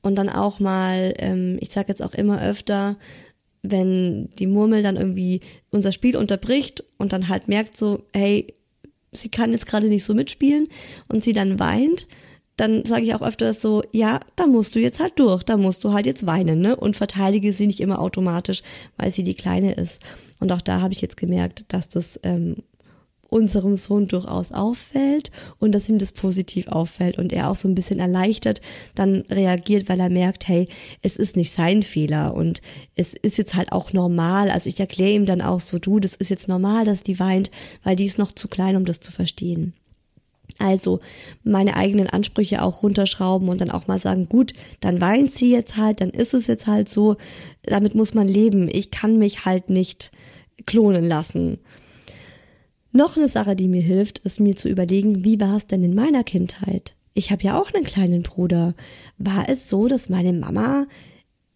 [0.00, 2.96] Und dann auch mal, ähm, ich sage jetzt auch immer öfter,
[3.60, 8.54] wenn die Murmel dann irgendwie unser Spiel unterbricht und dann halt merkt so, hey,
[9.12, 10.68] sie kann jetzt gerade nicht so mitspielen
[11.08, 12.06] und sie dann weint,
[12.56, 15.84] dann sage ich auch öfters so, ja, da musst du jetzt halt durch, da musst
[15.84, 16.74] du halt jetzt weinen, ne?
[16.74, 18.62] Und verteidige sie nicht immer automatisch,
[18.96, 20.02] weil sie die Kleine ist.
[20.40, 22.56] Und auch da habe ich jetzt gemerkt, dass das ähm,
[23.28, 27.74] unserem Sohn durchaus auffällt und dass ihm das positiv auffällt und er auch so ein
[27.74, 28.60] bisschen erleichtert
[28.94, 30.68] dann reagiert, weil er merkt, hey,
[31.02, 32.62] es ist nicht sein Fehler und
[32.94, 34.50] es ist jetzt halt auch normal.
[34.50, 37.50] Also ich erkläre ihm dann auch so, du, das ist jetzt normal, dass die weint,
[37.84, 39.74] weil die ist noch zu klein, um das zu verstehen.
[40.58, 41.00] Also
[41.44, 45.76] meine eigenen Ansprüche auch runterschrauben und dann auch mal sagen, gut, dann weint sie jetzt
[45.76, 47.16] halt, dann ist es jetzt halt so,
[47.62, 48.68] damit muss man leben.
[48.72, 50.10] Ich kann mich halt nicht
[50.66, 51.58] klonen lassen.
[52.92, 55.94] Noch eine Sache, die mir hilft, ist mir zu überlegen, wie war es denn in
[55.94, 56.94] meiner Kindheit?
[57.14, 58.74] Ich habe ja auch einen kleinen Bruder.
[59.18, 60.86] War es so, dass meine Mama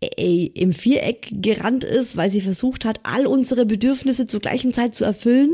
[0.01, 4.95] ey, im Viereck gerannt ist, weil sie versucht hat, all unsere Bedürfnisse zur gleichen Zeit
[4.95, 5.51] zu erfüllen?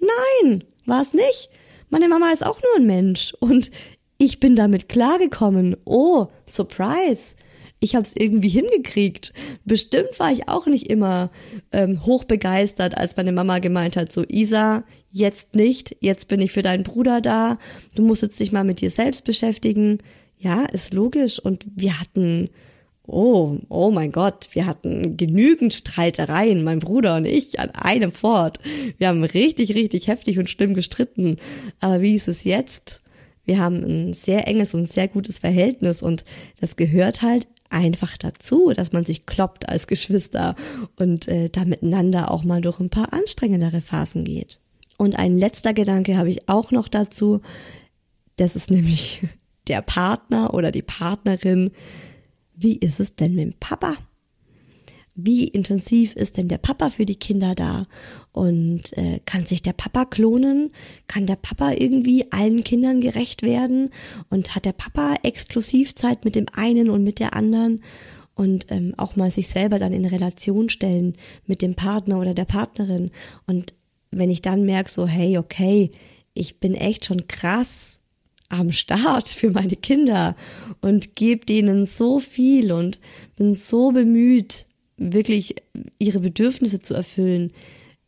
[0.00, 1.50] Nein, war es nicht.
[1.90, 3.70] Meine Mama ist auch nur ein Mensch und
[4.18, 5.76] ich bin damit klargekommen.
[5.84, 7.34] Oh, Surprise
[7.84, 9.32] ich habe es irgendwie hingekriegt.
[9.64, 11.30] Bestimmt war ich auch nicht immer
[11.70, 16.62] ähm, hochbegeistert, als meine Mama gemeint hat, so Isa, jetzt nicht, jetzt bin ich für
[16.62, 17.58] deinen Bruder da,
[17.94, 19.98] du musst jetzt dich mal mit dir selbst beschäftigen.
[20.38, 21.38] Ja, ist logisch.
[21.38, 22.50] Und wir hatten,
[23.06, 28.58] oh, oh mein Gott, wir hatten genügend Streitereien, mein Bruder und ich, an einem Fort.
[28.98, 31.36] Wir haben richtig, richtig heftig und schlimm gestritten.
[31.80, 33.02] Aber wie ist es jetzt?
[33.44, 36.24] Wir haben ein sehr enges und sehr gutes Verhältnis und
[36.60, 40.56] das gehört halt einfach dazu, dass man sich kloppt als Geschwister
[40.96, 44.58] und äh, da miteinander auch mal durch ein paar anstrengendere Phasen geht.
[44.98, 47.40] Und ein letzter Gedanke habe ich auch noch dazu.
[48.36, 49.22] Das ist nämlich
[49.68, 51.70] der Partner oder die Partnerin.
[52.54, 53.96] Wie ist es denn mit dem Papa?
[55.14, 57.84] wie intensiv ist denn der Papa für die Kinder da?
[58.32, 60.72] Und äh, kann sich der Papa klonen?
[61.06, 63.90] Kann der Papa irgendwie allen Kindern gerecht werden?
[64.28, 67.82] Und hat der Papa Exklusivzeit mit dem einen und mit der anderen?
[68.34, 71.14] Und ähm, auch mal sich selber dann in Relation stellen
[71.46, 73.12] mit dem Partner oder der Partnerin.
[73.46, 73.74] Und
[74.18, 75.90] wenn ich dann merke, so, hey, okay,
[76.34, 78.00] ich bin echt schon krass
[78.48, 80.36] am Start für meine Kinder
[80.80, 83.00] und gebe denen so viel und
[83.36, 85.56] bin so bemüht, wirklich
[85.98, 87.52] ihre Bedürfnisse zu erfüllen.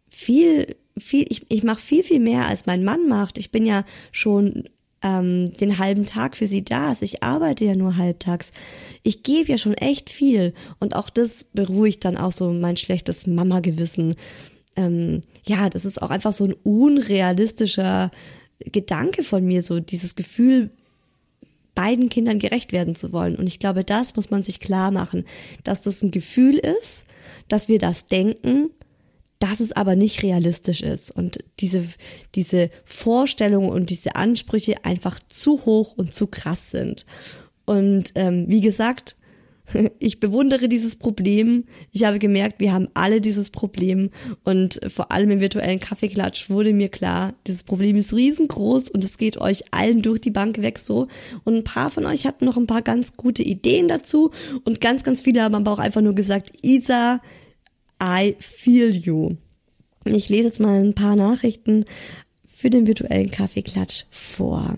[0.08, 3.38] Viel, viel, ich, ich mache viel, viel mehr, als mein Mann macht.
[3.38, 4.64] Ich bin ja schon
[5.02, 6.88] ähm, den halben Tag für sie da.
[6.88, 8.52] Also ich arbeite ja nur halbtags.
[9.02, 10.54] Ich gebe ja schon echt viel.
[10.78, 14.14] Und auch das beruhigt dann auch so mein schlechtes Mama-Gewissen.
[14.76, 18.10] Ähm, ja, das ist auch einfach so ein unrealistischer
[18.60, 20.70] Gedanke von mir, so dieses Gefühl,
[21.74, 23.36] beiden Kindern gerecht werden zu wollen.
[23.36, 25.24] Und ich glaube, das muss man sich klar machen,
[25.62, 27.04] dass das ein Gefühl ist,
[27.48, 28.70] dass wir das denken,
[29.38, 31.84] dass es aber nicht realistisch ist und diese,
[32.34, 37.04] diese Vorstellungen und diese Ansprüche einfach zu hoch und zu krass sind.
[37.66, 39.16] Und ähm, wie gesagt,
[39.98, 41.64] ich bewundere dieses Problem.
[41.92, 44.10] Ich habe gemerkt, wir haben alle dieses Problem
[44.44, 49.18] und vor allem im virtuellen Kaffeeklatsch wurde mir klar, dieses Problem ist riesengroß und es
[49.18, 51.08] geht euch allen durch die Bank weg so.
[51.44, 54.30] Und ein paar von euch hatten noch ein paar ganz gute Ideen dazu
[54.64, 57.20] und ganz, ganz viele haben aber auch einfach nur gesagt, Isa,
[58.02, 59.36] I feel you.
[60.04, 61.84] Ich lese jetzt mal ein paar Nachrichten
[62.44, 64.76] für den virtuellen Kaffeeklatsch vor.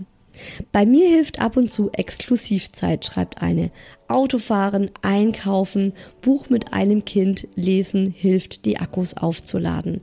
[0.71, 3.71] Bei mir hilft ab und zu Exklusivzeit, schreibt eine.
[4.07, 10.01] Autofahren, einkaufen, Buch mit einem Kind lesen hilft, die Akkus aufzuladen.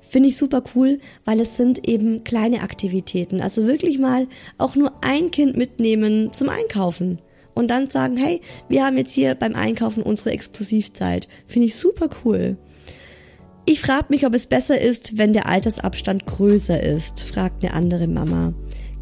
[0.00, 3.40] Finde ich super cool, weil es sind eben kleine Aktivitäten.
[3.40, 4.26] Also wirklich mal
[4.58, 7.20] auch nur ein Kind mitnehmen zum Einkaufen.
[7.54, 11.28] Und dann sagen, hey, wir haben jetzt hier beim Einkaufen unsere Exklusivzeit.
[11.46, 12.56] Finde ich super cool.
[13.66, 18.08] Ich frage mich, ob es besser ist, wenn der Altersabstand größer ist, fragt eine andere
[18.08, 18.52] Mama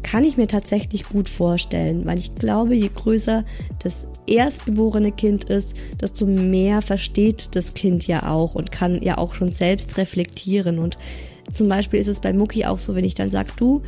[0.03, 3.43] kann ich mir tatsächlich gut vorstellen, weil ich glaube, je größer
[3.83, 9.33] das erstgeborene Kind ist, desto mehr versteht das Kind ja auch und kann ja auch
[9.33, 10.79] schon selbst reflektieren.
[10.79, 10.97] Und
[11.51, 13.81] zum Beispiel ist es bei Mucki auch so, wenn ich dann sage, du,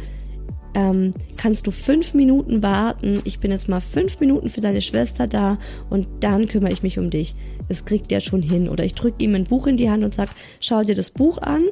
[0.74, 5.28] ähm, kannst du fünf Minuten warten, ich bin jetzt mal fünf Minuten für deine Schwester
[5.28, 5.58] da
[5.89, 7.36] und dann kümmere ich mich um dich.
[7.67, 8.69] Es kriegt der schon hin.
[8.69, 11.39] Oder ich drücke ihm ein Buch in die Hand und sag, schau dir das Buch
[11.39, 11.63] an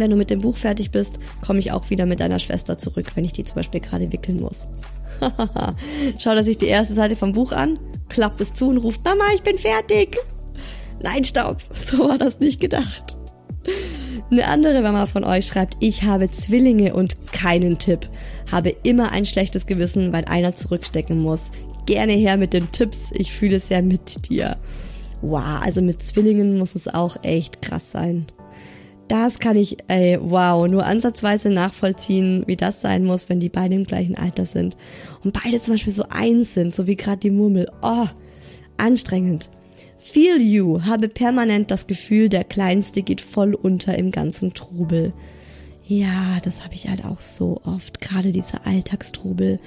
[0.00, 3.12] wenn du mit dem Buch fertig bist, komme ich auch wieder mit deiner Schwester zurück,
[3.14, 4.66] wenn ich die zum Beispiel gerade wickeln muss.
[6.18, 7.78] Schaut er sich die erste Seite vom Buch an,
[8.08, 10.16] klappt es zu und ruft, Mama, ich bin fertig.
[11.02, 13.16] Nein, Staub, so war das nicht gedacht.
[14.30, 18.08] Eine andere Mama von euch schreibt, ich habe Zwillinge und keinen Tipp.
[18.50, 21.50] Habe immer ein schlechtes Gewissen, weil einer zurückstecken muss.
[21.86, 24.56] Gerne her mit den Tipps, ich fühle es ja mit dir.
[25.22, 28.26] Wow, also mit Zwillingen muss es auch echt krass sein.
[29.08, 33.78] Das kann ich, ey, wow, nur ansatzweise nachvollziehen, wie das sein muss, wenn die beiden
[33.78, 34.76] im gleichen Alter sind.
[35.22, 37.68] Und beide zum Beispiel so eins sind, so wie gerade die Murmel.
[37.82, 38.06] Oh,
[38.78, 39.48] anstrengend.
[39.96, 45.12] Feel you, habe permanent das Gefühl, der Kleinste geht voll unter im ganzen Trubel.
[45.88, 49.60] Ja, das habe ich halt auch so oft, gerade dieser Alltagstrubel.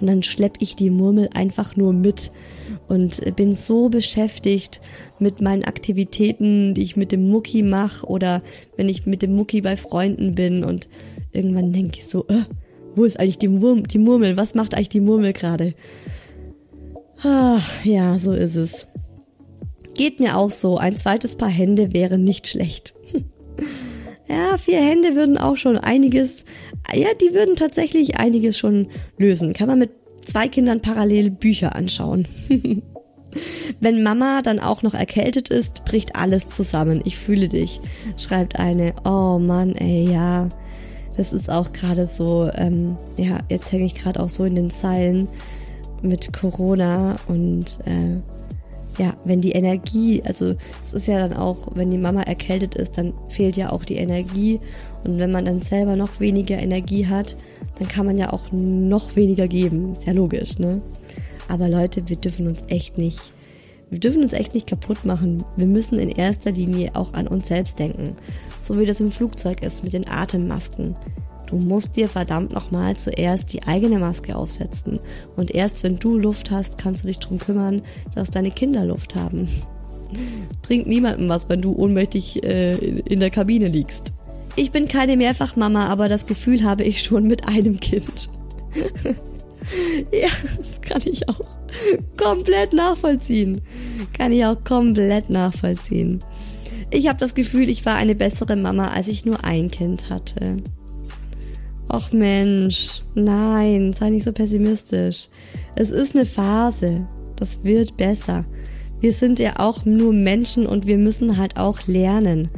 [0.00, 2.30] Und dann schlepp ich die Murmel einfach nur mit
[2.88, 4.80] und bin so beschäftigt
[5.18, 8.42] mit meinen Aktivitäten, die ich mit dem Mucki mache oder
[8.76, 10.88] wenn ich mit dem Mucki bei Freunden bin und
[11.32, 12.44] irgendwann denke ich so, äh,
[12.94, 14.38] wo ist eigentlich die, Wurm, die Murmel?
[14.38, 15.74] Was macht eigentlich die Murmel gerade?
[17.22, 18.86] Ah, ja, so ist es.
[19.94, 20.78] Geht mir auch so.
[20.78, 22.94] Ein zweites Paar Hände wäre nicht schlecht.
[24.28, 26.44] ja, vier Hände würden auch schon einiges,
[26.92, 29.52] ja, die würden tatsächlich einiges schon lösen.
[29.52, 29.90] Kann man mit
[30.24, 32.26] zwei Kindern parallel Bücher anschauen.
[33.80, 37.02] Wenn Mama dann auch noch erkältet ist, bricht alles zusammen.
[37.04, 37.80] Ich fühle dich,
[38.16, 38.94] schreibt eine.
[39.04, 40.48] Oh Mann, ey, ja.
[41.16, 44.70] Das ist auch gerade so, ähm, ja, jetzt hänge ich gerade auch so in den
[44.70, 45.28] Zeilen
[46.02, 48.20] mit Corona und äh,
[48.98, 52.96] ja, wenn die Energie, also es ist ja dann auch, wenn die Mama erkältet ist,
[52.96, 54.60] dann fehlt ja auch die Energie
[55.04, 57.36] und wenn man dann selber noch weniger Energie hat,
[57.78, 59.92] dann kann man ja auch noch weniger geben.
[59.92, 60.80] Ist ja logisch, ne?
[61.48, 63.20] Aber Leute, wir dürfen uns echt nicht,
[63.90, 65.44] wir dürfen uns echt nicht kaputt machen.
[65.56, 68.16] Wir müssen in erster Linie auch an uns selbst denken.
[68.58, 70.96] So wie das im Flugzeug ist mit den Atemmasken.
[71.46, 74.98] Du musst dir verdammt nochmal zuerst die eigene Maske aufsetzen.
[75.36, 77.82] Und erst wenn du Luft hast, kannst du dich drum kümmern,
[78.14, 79.48] dass deine Kinder Luft haben.
[80.62, 84.12] Bringt niemandem was, wenn du ohnmächtig äh, in der Kabine liegst.
[84.56, 88.30] Ich bin keine Mehrfachmama, aber das Gefühl habe ich schon mit einem Kind.
[90.12, 91.40] ja, das kann ich auch
[92.16, 93.60] komplett nachvollziehen.
[94.14, 96.20] Kann ich auch komplett nachvollziehen.
[96.90, 100.56] Ich habe das Gefühl, ich war eine bessere Mama, als ich nur ein Kind hatte.
[101.96, 105.30] Och Mensch, nein, sei nicht so pessimistisch.
[105.76, 107.06] Es ist eine Phase.
[107.36, 108.44] Das wird besser.
[109.00, 112.50] Wir sind ja auch nur Menschen und wir müssen halt auch lernen.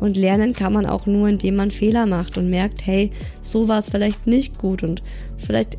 [0.00, 3.10] Und lernen kann man auch nur, indem man Fehler macht und merkt, hey,
[3.42, 5.02] so war es vielleicht nicht gut und
[5.36, 5.76] vielleicht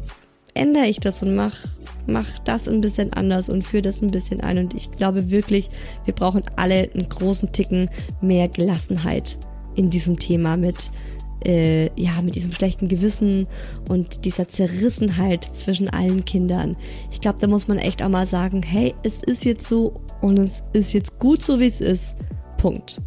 [0.54, 1.66] ändere ich das und mach,
[2.06, 4.60] mach das ein bisschen anders und führe das ein bisschen ein.
[4.60, 5.72] Und ich glaube wirklich,
[6.06, 7.90] wir brauchen alle einen großen Ticken
[8.22, 9.40] mehr Gelassenheit
[9.74, 10.92] in diesem Thema mit,
[11.46, 13.48] äh, ja, mit diesem schlechten Gewissen
[13.90, 16.76] und dieser Zerrissenheit zwischen allen Kindern.
[17.12, 20.38] Ich glaube, da muss man echt auch mal sagen, hey, es ist jetzt so und
[20.40, 22.16] es ist jetzt gut so, wie es ist.
[22.58, 23.02] Punkt.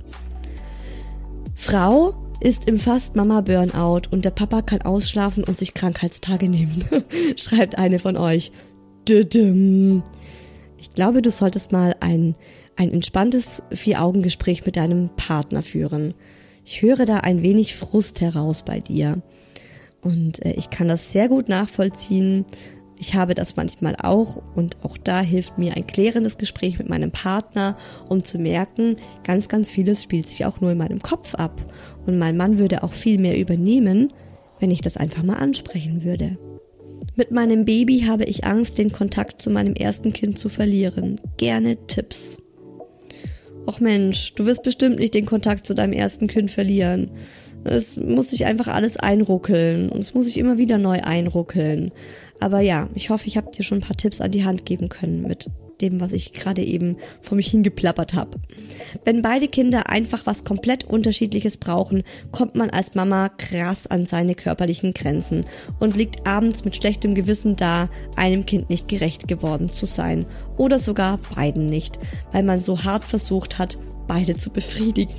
[1.54, 6.84] Frau ist im Fast-Mama-Burnout und der Papa kann ausschlafen und sich Krankheitstage nehmen.
[7.36, 8.52] Schreibt eine von euch.
[9.06, 12.34] Ich glaube, du solltest mal ein,
[12.76, 16.14] ein entspanntes Vier-Augen-Gespräch mit deinem Partner führen.
[16.64, 19.22] Ich höre da ein wenig Frust heraus bei dir.
[20.00, 22.44] Und äh, ich kann das sehr gut nachvollziehen.
[22.98, 27.10] Ich habe das manchmal auch und auch da hilft mir ein klärendes Gespräch mit meinem
[27.10, 27.78] Partner,
[28.10, 31.62] um zu merken, ganz, ganz vieles spielt sich auch nur in meinem Kopf ab.
[32.04, 34.12] Und mein Mann würde auch viel mehr übernehmen,
[34.58, 36.36] wenn ich das einfach mal ansprechen würde.
[37.16, 41.20] Mit meinem Baby habe ich Angst, den Kontakt zu meinem ersten Kind zu verlieren.
[41.38, 42.38] Gerne Tipps.
[43.66, 47.10] Och Mensch, du wirst bestimmt nicht den Kontakt zu deinem ersten Kind verlieren.
[47.64, 51.92] Es muss sich einfach alles einruckeln und es muss sich immer wieder neu einruckeln.
[52.40, 54.88] Aber ja, ich hoffe, ich habe dir schon ein paar Tipps an die Hand geben
[54.88, 55.50] können mit
[55.80, 58.38] dem, was ich gerade eben vor mich hingeplappert habe.
[59.04, 62.02] Wenn beide Kinder einfach was komplett unterschiedliches brauchen,
[62.32, 65.44] kommt man als Mama krass an seine körperlichen Grenzen
[65.78, 70.26] und liegt abends mit schlechtem Gewissen da, einem Kind nicht gerecht geworden zu sein
[70.56, 71.98] oder sogar beiden nicht,
[72.32, 75.14] weil man so hart versucht hat, beide zu befriedigen.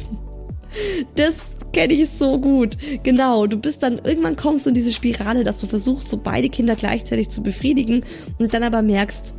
[1.16, 1.36] Das
[1.74, 2.78] kenne ich so gut.
[3.03, 6.49] Genau, du bist dann, irgendwann kommst du in diese Spirale, dass du versuchst, so beide
[6.49, 8.03] Kinder gleichzeitig zu befriedigen
[8.39, 9.34] und dann aber merkst,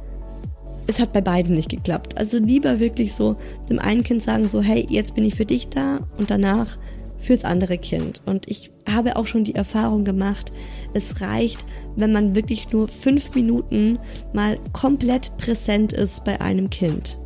[0.86, 2.18] es hat bei beiden nicht geklappt.
[2.18, 3.36] Also lieber wirklich so
[3.68, 6.78] dem einen Kind sagen so, hey, jetzt bin ich für dich da und danach
[7.18, 8.20] fürs andere Kind.
[8.26, 10.52] Und ich habe auch schon die Erfahrung gemacht,
[10.92, 11.64] es reicht,
[11.96, 13.98] wenn man wirklich nur fünf Minuten
[14.32, 17.18] mal komplett präsent ist bei einem Kind.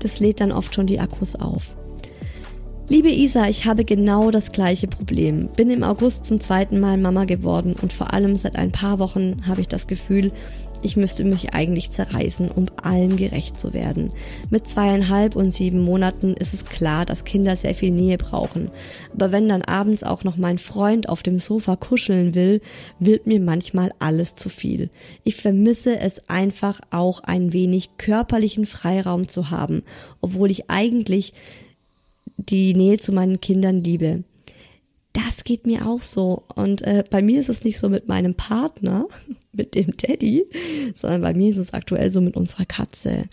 [0.00, 1.76] Das lädt dann oft schon die Akkus auf.
[2.88, 5.48] Liebe Isa, ich habe genau das gleiche Problem.
[5.56, 9.46] Bin im August zum zweiten Mal Mama geworden und vor allem seit ein paar Wochen
[9.46, 10.32] habe ich das Gefühl,
[10.82, 14.10] ich müsste mich eigentlich zerreißen, um allen gerecht zu werden.
[14.50, 18.70] Mit zweieinhalb und sieben Monaten ist es klar, dass Kinder sehr viel Nähe brauchen.
[19.14, 22.60] Aber wenn dann abends auch noch mein Freund auf dem Sofa kuscheln will,
[22.98, 24.90] wird mir manchmal alles zu viel.
[25.24, 29.82] Ich vermisse es einfach auch ein wenig körperlichen Freiraum zu haben,
[30.20, 31.32] obwohl ich eigentlich
[32.36, 34.24] die Nähe zu meinen Kindern liebe.
[35.12, 36.44] Das geht mir auch so.
[36.54, 39.06] Und äh, bei mir ist es nicht so mit meinem Partner,
[39.52, 40.46] mit dem Teddy,
[40.94, 43.24] sondern bei mir ist es aktuell so mit unserer Katze.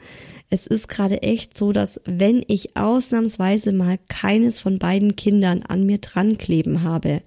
[0.49, 5.85] Es ist gerade echt so, dass wenn ich ausnahmsweise mal keines von beiden Kindern an
[5.85, 7.21] mir dran kleben habe,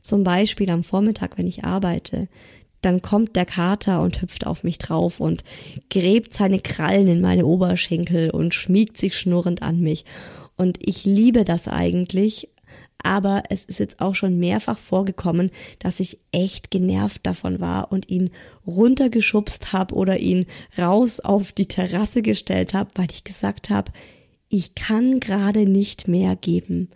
[0.00, 2.28] zum Beispiel am Vormittag, wenn ich arbeite,
[2.80, 5.42] dann kommt der Kater und hüpft auf mich drauf und
[5.88, 10.04] gräbt seine Krallen in meine Oberschenkel und schmiegt sich schnurrend an mich.
[10.56, 12.50] Und ich liebe das eigentlich,
[13.04, 18.08] aber es ist jetzt auch schon mehrfach vorgekommen, dass ich echt genervt davon war und
[18.08, 18.30] ihn
[18.66, 20.46] runtergeschubst habe oder ihn
[20.78, 23.92] raus auf die Terrasse gestellt habe, weil ich gesagt habe,
[24.48, 26.90] ich kann gerade nicht mehr geben.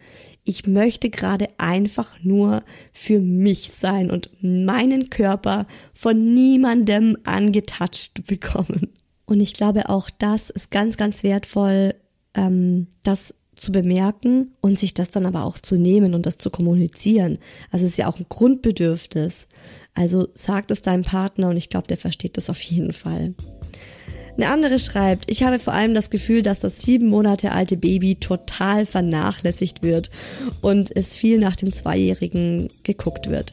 [0.45, 8.93] Ich möchte gerade einfach nur für mich sein und meinen Körper von niemandem angetatscht bekommen.
[9.27, 11.95] Und ich glaube, auch das ist ganz, ganz wertvoll,
[12.35, 16.51] ähm, dass zu bemerken und sich das dann aber auch zu nehmen und das zu
[16.51, 17.39] kommunizieren.
[17.71, 19.49] Also es ist ja auch ein Grundbedürfnis.
[19.95, 23.35] Also sagt es deinem Partner und ich glaube, der versteht das auf jeden Fall.
[24.37, 28.15] Eine andere schreibt, ich habe vor allem das Gefühl, dass das sieben Monate alte Baby
[28.15, 30.13] total vernachlässigt wird
[30.61, 33.53] und es viel nach dem Zweijährigen geguckt wird.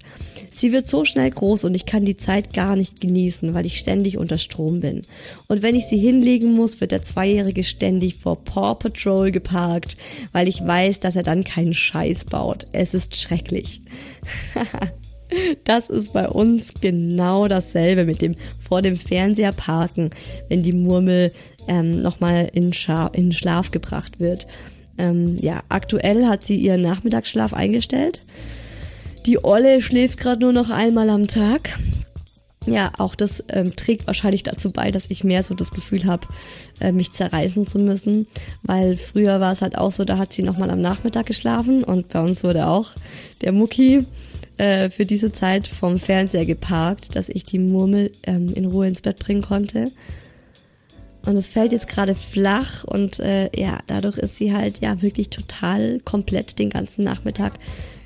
[0.56, 3.78] Sie wird so schnell groß und ich kann die Zeit gar nicht genießen, weil ich
[3.78, 5.01] ständig unter Strom bin.
[5.47, 9.97] Und wenn ich sie hinlegen muss, wird der Zweijährige ständig vor Paw Patrol geparkt,
[10.32, 12.68] weil ich weiß, dass er dann keinen Scheiß baut.
[12.72, 13.82] Es ist schrecklich.
[15.64, 20.12] Das ist bei uns genau dasselbe mit dem vor dem Fernseher parken,
[20.49, 21.34] wenn die Murmel
[21.68, 22.72] ähm, nochmal in,
[23.14, 24.45] in Schlaf gebracht wird.
[24.99, 28.22] Ähm, ja, aktuell hat sie ihren Nachmittagsschlaf eingestellt.
[29.26, 31.80] Die Olle schläft gerade nur noch einmal am Tag.
[32.67, 36.28] Ja, auch das ähm, trägt wahrscheinlich dazu bei, dass ich mehr so das Gefühl habe,
[36.80, 38.28] äh, mich zerreißen zu müssen.
[38.63, 42.09] Weil früher war es halt auch so, da hat sie nochmal am Nachmittag geschlafen und
[42.09, 42.91] bei uns wurde auch
[43.41, 44.05] der Mucki
[44.57, 49.01] äh, für diese Zeit vom Fernseher geparkt, dass ich die Murmel ähm, in Ruhe ins
[49.01, 49.91] Bett bringen konnte.
[51.26, 55.32] Und es fällt jetzt gerade flach und äh, ja, dadurch ist sie halt ja wirklich
[55.32, 57.53] total komplett den ganzen Nachmittag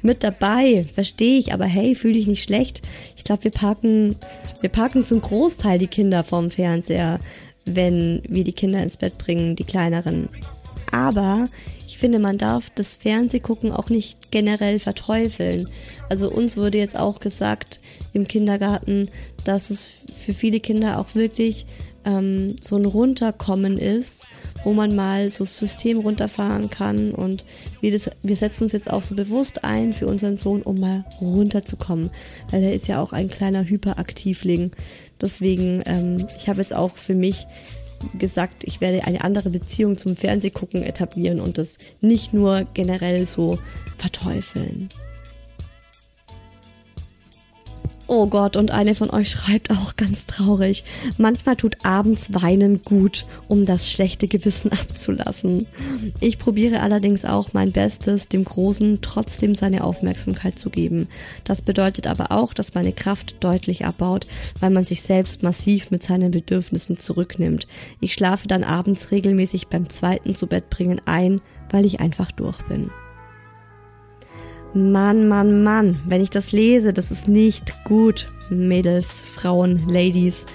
[0.02, 0.86] mit dabei.
[0.94, 2.82] Verstehe ich, aber hey, fühl dich nicht schlecht.
[3.18, 4.16] Ich glaube, wir parken,
[4.62, 7.20] wir parken zum Großteil die Kinder vorm Fernseher,
[7.66, 10.30] wenn wir die Kinder ins Bett bringen, die kleineren.
[10.92, 11.48] Aber
[11.88, 15.68] ich finde, man darf das Fernsehgucken auch nicht generell verteufeln.
[16.10, 17.80] Also uns wurde jetzt auch gesagt
[18.14, 19.10] im Kindergarten,
[19.44, 21.66] dass es für viele Kinder auch wirklich
[22.06, 24.28] ähm, so ein Runterkommen ist,
[24.64, 27.46] wo man mal so das System runterfahren kann und
[27.82, 31.06] wir, das, wir setzen uns jetzt auch so bewusst ein für unseren Sohn, um mal
[31.22, 32.10] runterzukommen,
[32.52, 34.72] weil er ist ja auch ein kleiner Hyperaktivling.
[35.22, 37.48] Deswegen, ähm, ich habe jetzt auch für mich
[38.18, 43.60] gesagt, ich werde eine andere Beziehung zum Fernsehgucken etablieren und das nicht nur generell so
[43.98, 44.90] verteufeln.
[48.12, 50.84] Oh Gott, und eine von euch schreibt auch ganz traurig.
[51.20, 55.68] Manchmal tut abends Weinen gut, um das schlechte Gewissen abzulassen.
[56.20, 61.08] Ich probiere allerdings auch mein Bestes, dem Großen trotzdem seine Aufmerksamkeit zu geben.
[61.44, 64.26] Das bedeutet aber auch, dass meine Kraft deutlich abbaut,
[64.60, 67.68] weil man sich selbst massiv mit seinen Bedürfnissen zurücknimmt.
[68.02, 72.60] Ich schlafe dann abends regelmäßig beim zweiten zu Bett bringen ein, weil ich einfach durch
[72.64, 72.90] bin.
[74.74, 78.32] Mann, Mann, Mann, wenn ich das lese, das ist nicht gut.
[78.50, 80.46] Mädels, Frauen, Ladies,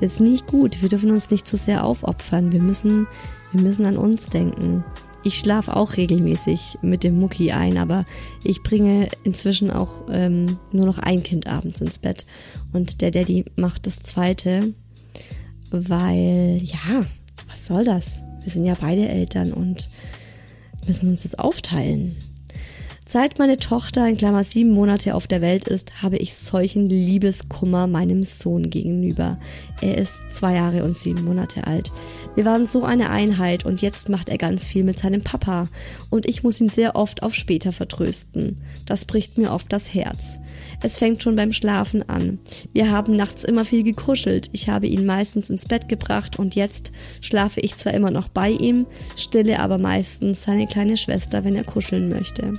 [0.00, 0.82] das ist nicht gut.
[0.82, 2.52] Wir dürfen uns nicht zu sehr aufopfern.
[2.52, 3.06] Wir müssen,
[3.52, 4.84] wir müssen an uns denken.
[5.24, 8.04] Ich schlafe auch regelmäßig mit dem Mucki ein, aber
[8.44, 12.26] ich bringe inzwischen auch ähm, nur noch ein Kind abends ins Bett.
[12.72, 14.74] Und der Daddy macht das zweite,
[15.70, 17.04] weil, ja,
[17.48, 18.22] was soll das?
[18.42, 19.88] Wir sind ja beide Eltern und
[20.86, 22.16] müssen uns das aufteilen.
[23.08, 27.86] Seit meine Tochter in Klammer sieben Monate auf der Welt ist, habe ich solchen Liebeskummer
[27.86, 29.38] meinem Sohn gegenüber.
[29.80, 31.92] Er ist zwei Jahre und sieben Monate alt.
[32.34, 35.68] Wir waren so eine Einheit und jetzt macht er ganz viel mit seinem Papa
[36.10, 38.60] und ich muss ihn sehr oft auf später vertrösten.
[38.86, 40.38] Das bricht mir oft das Herz.
[40.82, 42.40] Es fängt schon beim Schlafen an.
[42.72, 44.50] Wir haben nachts immer viel gekuschelt.
[44.50, 46.90] Ich habe ihn meistens ins Bett gebracht und jetzt
[47.20, 48.84] schlafe ich zwar immer noch bei ihm,
[49.14, 52.54] stille aber meistens seine kleine Schwester, wenn er kuscheln möchte.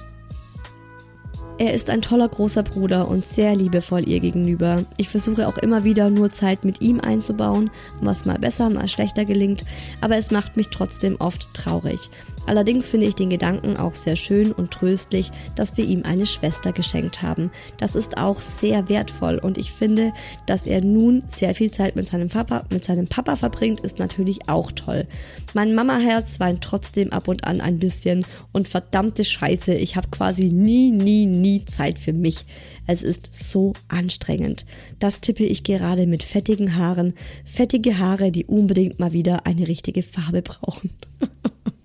[1.60, 4.84] Er ist ein toller großer Bruder und sehr liebevoll ihr gegenüber.
[4.98, 9.26] Ich versuche auch immer wieder nur Zeit mit ihm einzubauen, was mal besser, mal schlechter
[9.26, 9.66] gelingt,
[10.00, 12.12] aber es macht mich trotzdem oft traurig.
[12.48, 16.72] Allerdings finde ich den Gedanken auch sehr schön und tröstlich, dass wir ihm eine Schwester
[16.72, 17.52] geschenkt haben.
[17.78, 20.14] Das ist auch sehr wertvoll und ich finde,
[20.46, 24.48] dass er nun sehr viel Zeit mit seinem Papa, mit seinem Papa verbringt, ist natürlich
[24.48, 25.08] auch toll.
[25.54, 30.46] Mein Mamaherz weint trotzdem ab und an ein bisschen und verdammte Scheiße, ich habe quasi
[30.54, 32.46] nie, nie, nie Zeit für mich.
[32.88, 34.66] Es ist so anstrengend.
[35.00, 37.14] Das tippe ich gerade mit fettigen Haaren.
[37.44, 40.92] Fettige Haare, die unbedingt mal wieder eine richtige Farbe brauchen.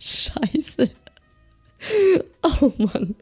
[0.00, 0.90] Scheiße.
[2.60, 3.16] Oh Mann.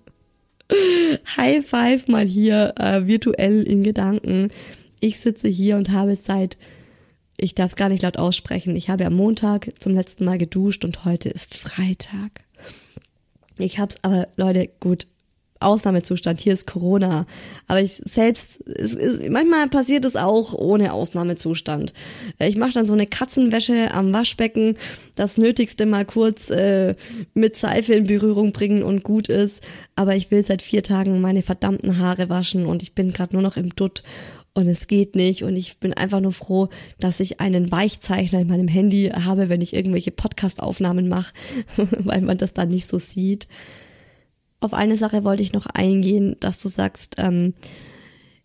[1.37, 4.51] High Five mal hier äh, virtuell in Gedanken.
[5.01, 6.59] Ich sitze hier und habe seit,
[7.39, 10.85] ich darf es gar nicht laut aussprechen, ich habe am Montag zum letzten Mal geduscht
[10.85, 12.45] und heute ist Freitag.
[13.59, 15.07] Ich hab's aber, Leute, gut,
[15.61, 17.27] Ausnahmezustand, hier ist Corona.
[17.69, 21.93] Aber ich selbst, es, es, manchmal passiert es auch ohne Ausnahmezustand.
[22.39, 24.77] Ich mache dann so eine Katzenwäsche am Waschbecken,
[25.15, 26.95] das Nötigste mal kurz äh,
[27.35, 29.63] mit Seife in Berührung bringen und gut ist.
[29.95, 33.43] Aber ich will seit vier Tagen meine verdammten Haare waschen und ich bin gerade nur
[33.43, 34.03] noch im Dutt
[34.53, 38.49] und es geht nicht und ich bin einfach nur froh, dass ich einen Weichzeichner in
[38.49, 41.33] meinem Handy habe, wenn ich irgendwelche Podcast-Aufnahmen mache,
[41.77, 43.47] weil man das dann nicht so sieht
[44.61, 47.55] auf eine Sache wollte ich noch eingehen, dass du sagst, ähm,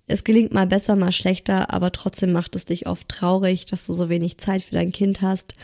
[0.08, 3.94] es gelingt mal besser, mal schlechter, aber trotzdem macht es dich oft traurig, dass du
[3.94, 5.56] so wenig Zeit für dein Kind hast.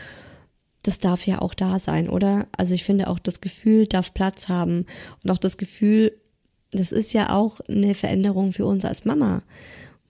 [0.82, 2.48] Das darf ja auch da sein, oder?
[2.56, 4.86] Also ich finde auch das Gefühl darf Platz haben
[5.22, 6.12] und auch das Gefühl,
[6.72, 9.42] das ist ja auch eine Veränderung für uns als Mama.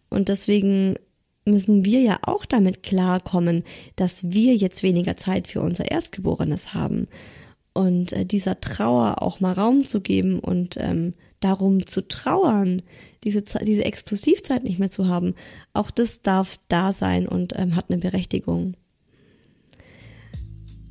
[0.09, 0.97] Und deswegen
[1.45, 3.65] müssen wir ja auch damit klarkommen,
[3.97, 7.09] dass wir jetzt weniger Zeit für unser Erstgeborenes haben
[7.75, 12.83] und äh, dieser Trauer auch mal Raum zu geben und ähm, darum zu trauern,
[13.25, 15.35] diese, diese Exklusivzeit nicht mehr zu haben,
[15.73, 18.75] auch das darf da sein und ähm, hat eine Berechtigung.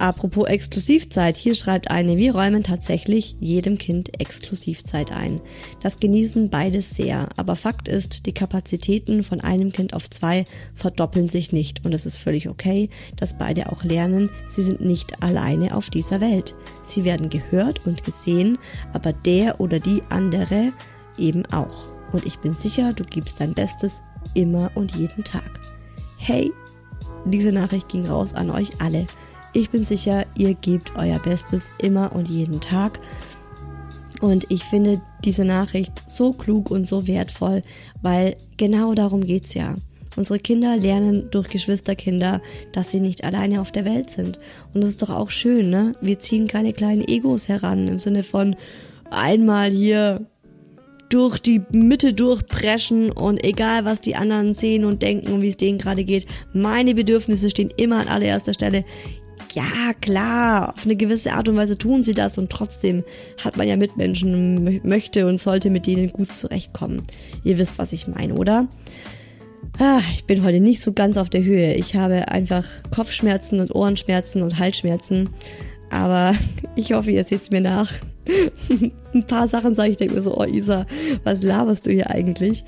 [0.01, 5.41] Apropos Exklusivzeit, hier schreibt eine, wir räumen tatsächlich jedem Kind Exklusivzeit ein.
[5.79, 11.29] Das genießen beides sehr, aber Fakt ist, die Kapazitäten von einem Kind auf zwei verdoppeln
[11.29, 15.77] sich nicht und es ist völlig okay, dass beide auch lernen, sie sind nicht alleine
[15.77, 16.55] auf dieser Welt.
[16.81, 18.57] Sie werden gehört und gesehen,
[18.93, 20.73] aber der oder die andere
[21.19, 21.93] eben auch.
[22.11, 24.01] Und ich bin sicher, du gibst dein Bestes
[24.33, 25.59] immer und jeden Tag.
[26.17, 26.51] Hey,
[27.25, 29.05] diese Nachricht ging raus an euch alle.
[29.53, 32.99] Ich bin sicher, ihr gebt euer Bestes immer und jeden Tag.
[34.21, 37.63] Und ich finde diese Nachricht so klug und so wertvoll,
[38.01, 39.75] weil genau darum geht's ja.
[40.15, 42.41] Unsere Kinder lernen durch Geschwisterkinder,
[42.73, 44.39] dass sie nicht alleine auf der Welt sind.
[44.73, 45.95] Und das ist doch auch schön, ne?
[46.01, 48.55] Wir ziehen keine kleinen Egos heran im Sinne von
[49.09, 50.25] einmal hier
[51.09, 55.57] durch die Mitte durchpreschen und egal was die anderen sehen und denken und wie es
[55.57, 58.85] denen gerade geht, meine Bedürfnisse stehen immer an allererster Stelle.
[59.53, 63.03] Ja, klar, auf eine gewisse Art und Weise tun sie das und trotzdem
[63.43, 67.03] hat man ja Mitmenschen möchte und sollte mit denen gut zurechtkommen.
[67.43, 68.67] Ihr wisst, was ich meine, oder?
[69.77, 71.73] Ah, ich bin heute nicht so ganz auf der Höhe.
[71.73, 75.29] Ich habe einfach Kopfschmerzen und Ohrenschmerzen und Halsschmerzen.
[75.89, 76.33] Aber
[76.75, 77.91] ich hoffe, ihr seht es mir nach.
[79.13, 80.85] Ein paar Sachen sage ich, denke mir so, oh Isa,
[81.23, 82.63] was laberst du hier eigentlich?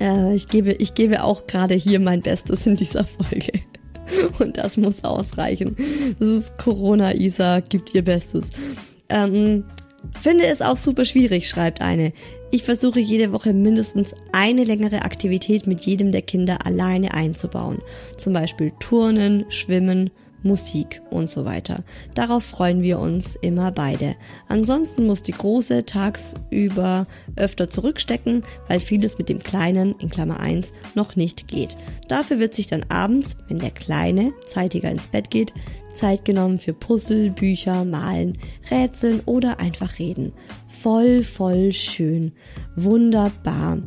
[0.00, 3.52] Äh, ich, gebe, ich gebe auch gerade hier mein Bestes in dieser Folge.
[4.38, 5.76] Und das muss ausreichen.
[6.18, 8.50] Das ist Corona, Isa, gibt ihr Bestes.
[9.08, 9.64] Ähm,
[10.20, 12.12] finde es auch super schwierig, schreibt eine.
[12.50, 17.82] Ich versuche jede Woche mindestens eine längere Aktivität mit jedem der Kinder alleine einzubauen.
[18.16, 20.10] Zum Beispiel Turnen, Schwimmen,
[20.42, 21.82] Musik und so weiter.
[22.14, 24.16] Darauf freuen wir uns immer beide.
[24.48, 30.72] Ansonsten muss die Große tagsüber öfter zurückstecken, weil vieles mit dem Kleinen in Klammer 1
[30.94, 31.76] noch nicht geht.
[32.08, 35.52] Dafür wird sich dann abends, wenn der Kleine zeitiger ins Bett geht,
[35.92, 38.38] Zeit genommen für Puzzle, Bücher, Malen,
[38.70, 40.32] Rätseln oder einfach reden.
[40.68, 42.32] Voll, voll schön.
[42.76, 43.78] Wunderbar.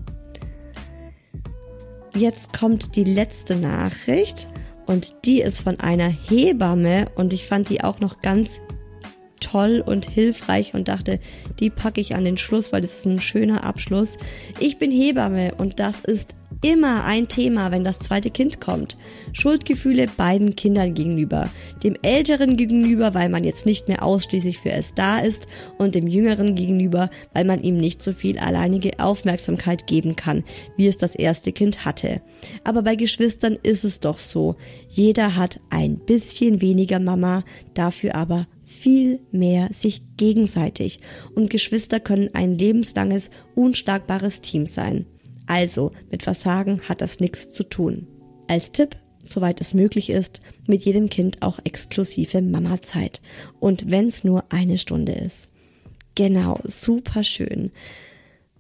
[2.14, 4.49] Jetzt kommt die letzte Nachricht.
[4.86, 8.61] Und die ist von einer Hebamme und ich fand die auch noch ganz
[9.39, 11.19] toll und hilfreich und dachte,
[11.59, 14.17] die packe ich an den Schluss, weil das ist ein schöner Abschluss.
[14.59, 18.97] Ich bin Hebamme und das ist immer ein Thema, wenn das zweite Kind kommt.
[19.34, 21.49] Schuldgefühle beiden Kindern gegenüber.
[21.84, 25.47] Dem Älteren gegenüber, weil man jetzt nicht mehr ausschließlich für es da ist
[25.78, 30.43] und dem Jüngeren gegenüber, weil man ihm nicht so viel alleinige Aufmerksamkeit geben kann,
[30.78, 32.22] wie es das erste Kind hatte.
[32.64, 34.55] Aber bei Geschwistern ist es doch so.
[34.88, 37.43] Jeder hat ein bisschen weniger Mama,
[37.74, 40.99] dafür aber viel mehr sich gegenseitig.
[41.36, 45.05] Und Geschwister können ein lebenslanges, unschlagbares Team sein.
[45.52, 48.08] Also, mit Versagen hat das nichts zu tun.
[48.47, 53.20] Als Tipp, soweit es möglich ist, mit jedem Kind auch exklusive Mama-Zeit.
[53.60, 55.49] Und wenn's nur eine Stunde ist.
[56.16, 57.74] Genau, super schön.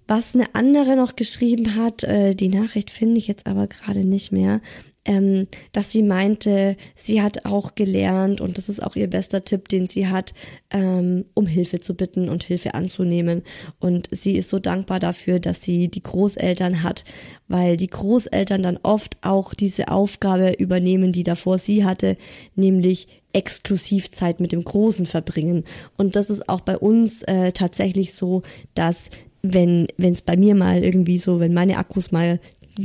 [0.05, 4.33] Was eine andere noch geschrieben hat, äh, die Nachricht finde ich jetzt aber gerade nicht
[4.33, 4.59] mehr,
[5.05, 9.67] ähm, dass sie meinte, sie hat auch gelernt und das ist auch ihr bester Tipp,
[9.67, 10.33] den sie hat,
[10.69, 13.41] ähm, um Hilfe zu bitten und Hilfe anzunehmen.
[13.79, 17.03] Und sie ist so dankbar dafür, dass sie die Großeltern hat,
[17.47, 22.15] weil die Großeltern dann oft auch diese Aufgabe übernehmen, die davor sie hatte,
[22.55, 25.63] nämlich exklusiv Zeit mit dem Großen verbringen.
[25.97, 28.43] Und das ist auch bei uns äh, tatsächlich so,
[28.75, 29.09] dass
[29.41, 32.39] wenn wenn es bei mir mal irgendwie so, wenn meine Akkus mal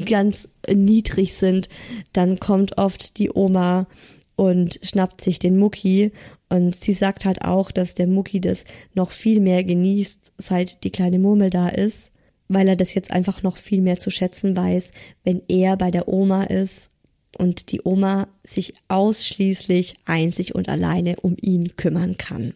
[0.05, 1.69] ganz niedrig sind,
[2.13, 3.87] dann kommt oft die Oma
[4.37, 6.13] und schnappt sich den Mucki
[6.49, 8.65] und sie sagt halt auch, dass der Mucki das
[8.95, 12.13] noch viel mehr genießt, seit die kleine Murmel da ist,
[12.49, 14.91] weil er das jetzt einfach noch viel mehr zu schätzen weiß,
[15.25, 16.91] wenn er bei der Oma ist
[17.37, 22.55] und die Oma sich ausschließlich einzig und alleine um ihn kümmern kann.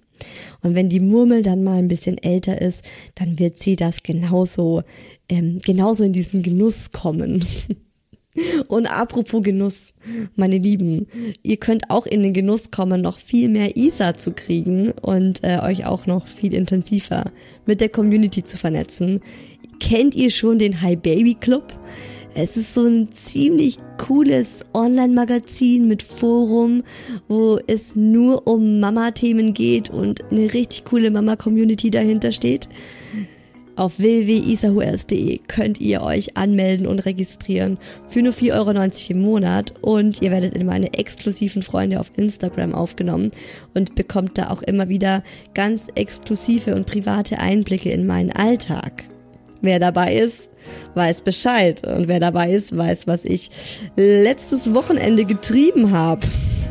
[0.63, 4.83] Und wenn die Murmel dann mal ein bisschen älter ist, dann wird sie das genauso,
[5.31, 7.47] ähm, genauso in diesen Genuss kommen.
[8.69, 9.93] Und apropos Genuss,
[10.37, 11.07] meine Lieben,
[11.43, 15.59] ihr könnt auch in den Genuss kommen, noch viel mehr Isa zu kriegen und äh,
[15.59, 17.33] euch auch noch viel intensiver
[17.67, 19.21] mit der Community zu vernetzen.
[19.81, 21.75] Kennt ihr schon den Hi Baby Club?
[22.33, 26.85] Es ist so ein ziemlich cooles Online-Magazin mit Forum,
[27.27, 32.69] wo es nur um Mama-Themen geht und eine richtig coole Mama-Community dahinter steht.
[33.81, 37.79] Auf www.isahuers.de könnt ihr euch anmelden und registrieren
[38.09, 42.75] für nur 4,90 Euro im Monat und ihr werdet in meine exklusiven Freunde auf Instagram
[42.75, 43.31] aufgenommen
[43.73, 45.25] und bekommt da auch immer wieder
[45.55, 49.05] ganz exklusive und private Einblicke in meinen Alltag.
[49.63, 50.51] Wer dabei ist,
[50.95, 51.87] weiß Bescheid.
[51.87, 53.51] Und wer dabei ist, weiß, was ich
[53.97, 56.23] letztes Wochenende getrieben habe.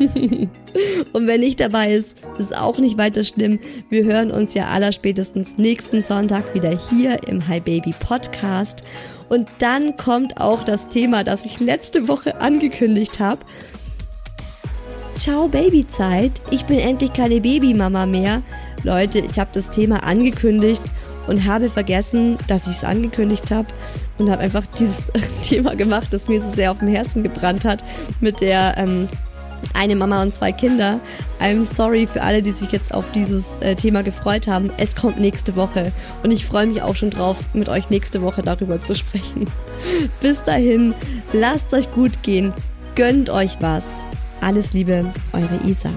[1.12, 3.60] und wer nicht dabei ist, ist auch nicht weiter schlimm.
[3.90, 8.82] Wir hören uns ja allerspätestens nächsten Sonntag wieder hier im Hi Baby Podcast.
[9.28, 13.40] Und dann kommt auch das Thema, das ich letzte Woche angekündigt habe.
[15.14, 16.32] Ciao Babyzeit.
[16.50, 18.42] Ich bin endlich keine Babymama mehr.
[18.82, 20.82] Leute, ich habe das Thema angekündigt
[21.30, 23.68] und habe vergessen, dass ich es angekündigt habe
[24.18, 25.12] und habe einfach dieses
[25.42, 27.84] Thema gemacht, das mir so sehr auf dem Herzen gebrannt hat,
[28.20, 29.08] mit der ähm,
[29.72, 30.98] eine Mama und zwei Kinder.
[31.40, 34.70] I'm sorry für alle, die sich jetzt auf dieses äh, Thema gefreut haben.
[34.76, 35.92] Es kommt nächste Woche
[36.24, 39.46] und ich freue mich auch schon drauf, mit euch nächste Woche darüber zu sprechen.
[40.20, 40.94] Bis dahin,
[41.32, 42.52] lasst euch gut gehen,
[42.96, 43.84] gönnt euch was.
[44.40, 45.90] Alles Liebe, eure Isa.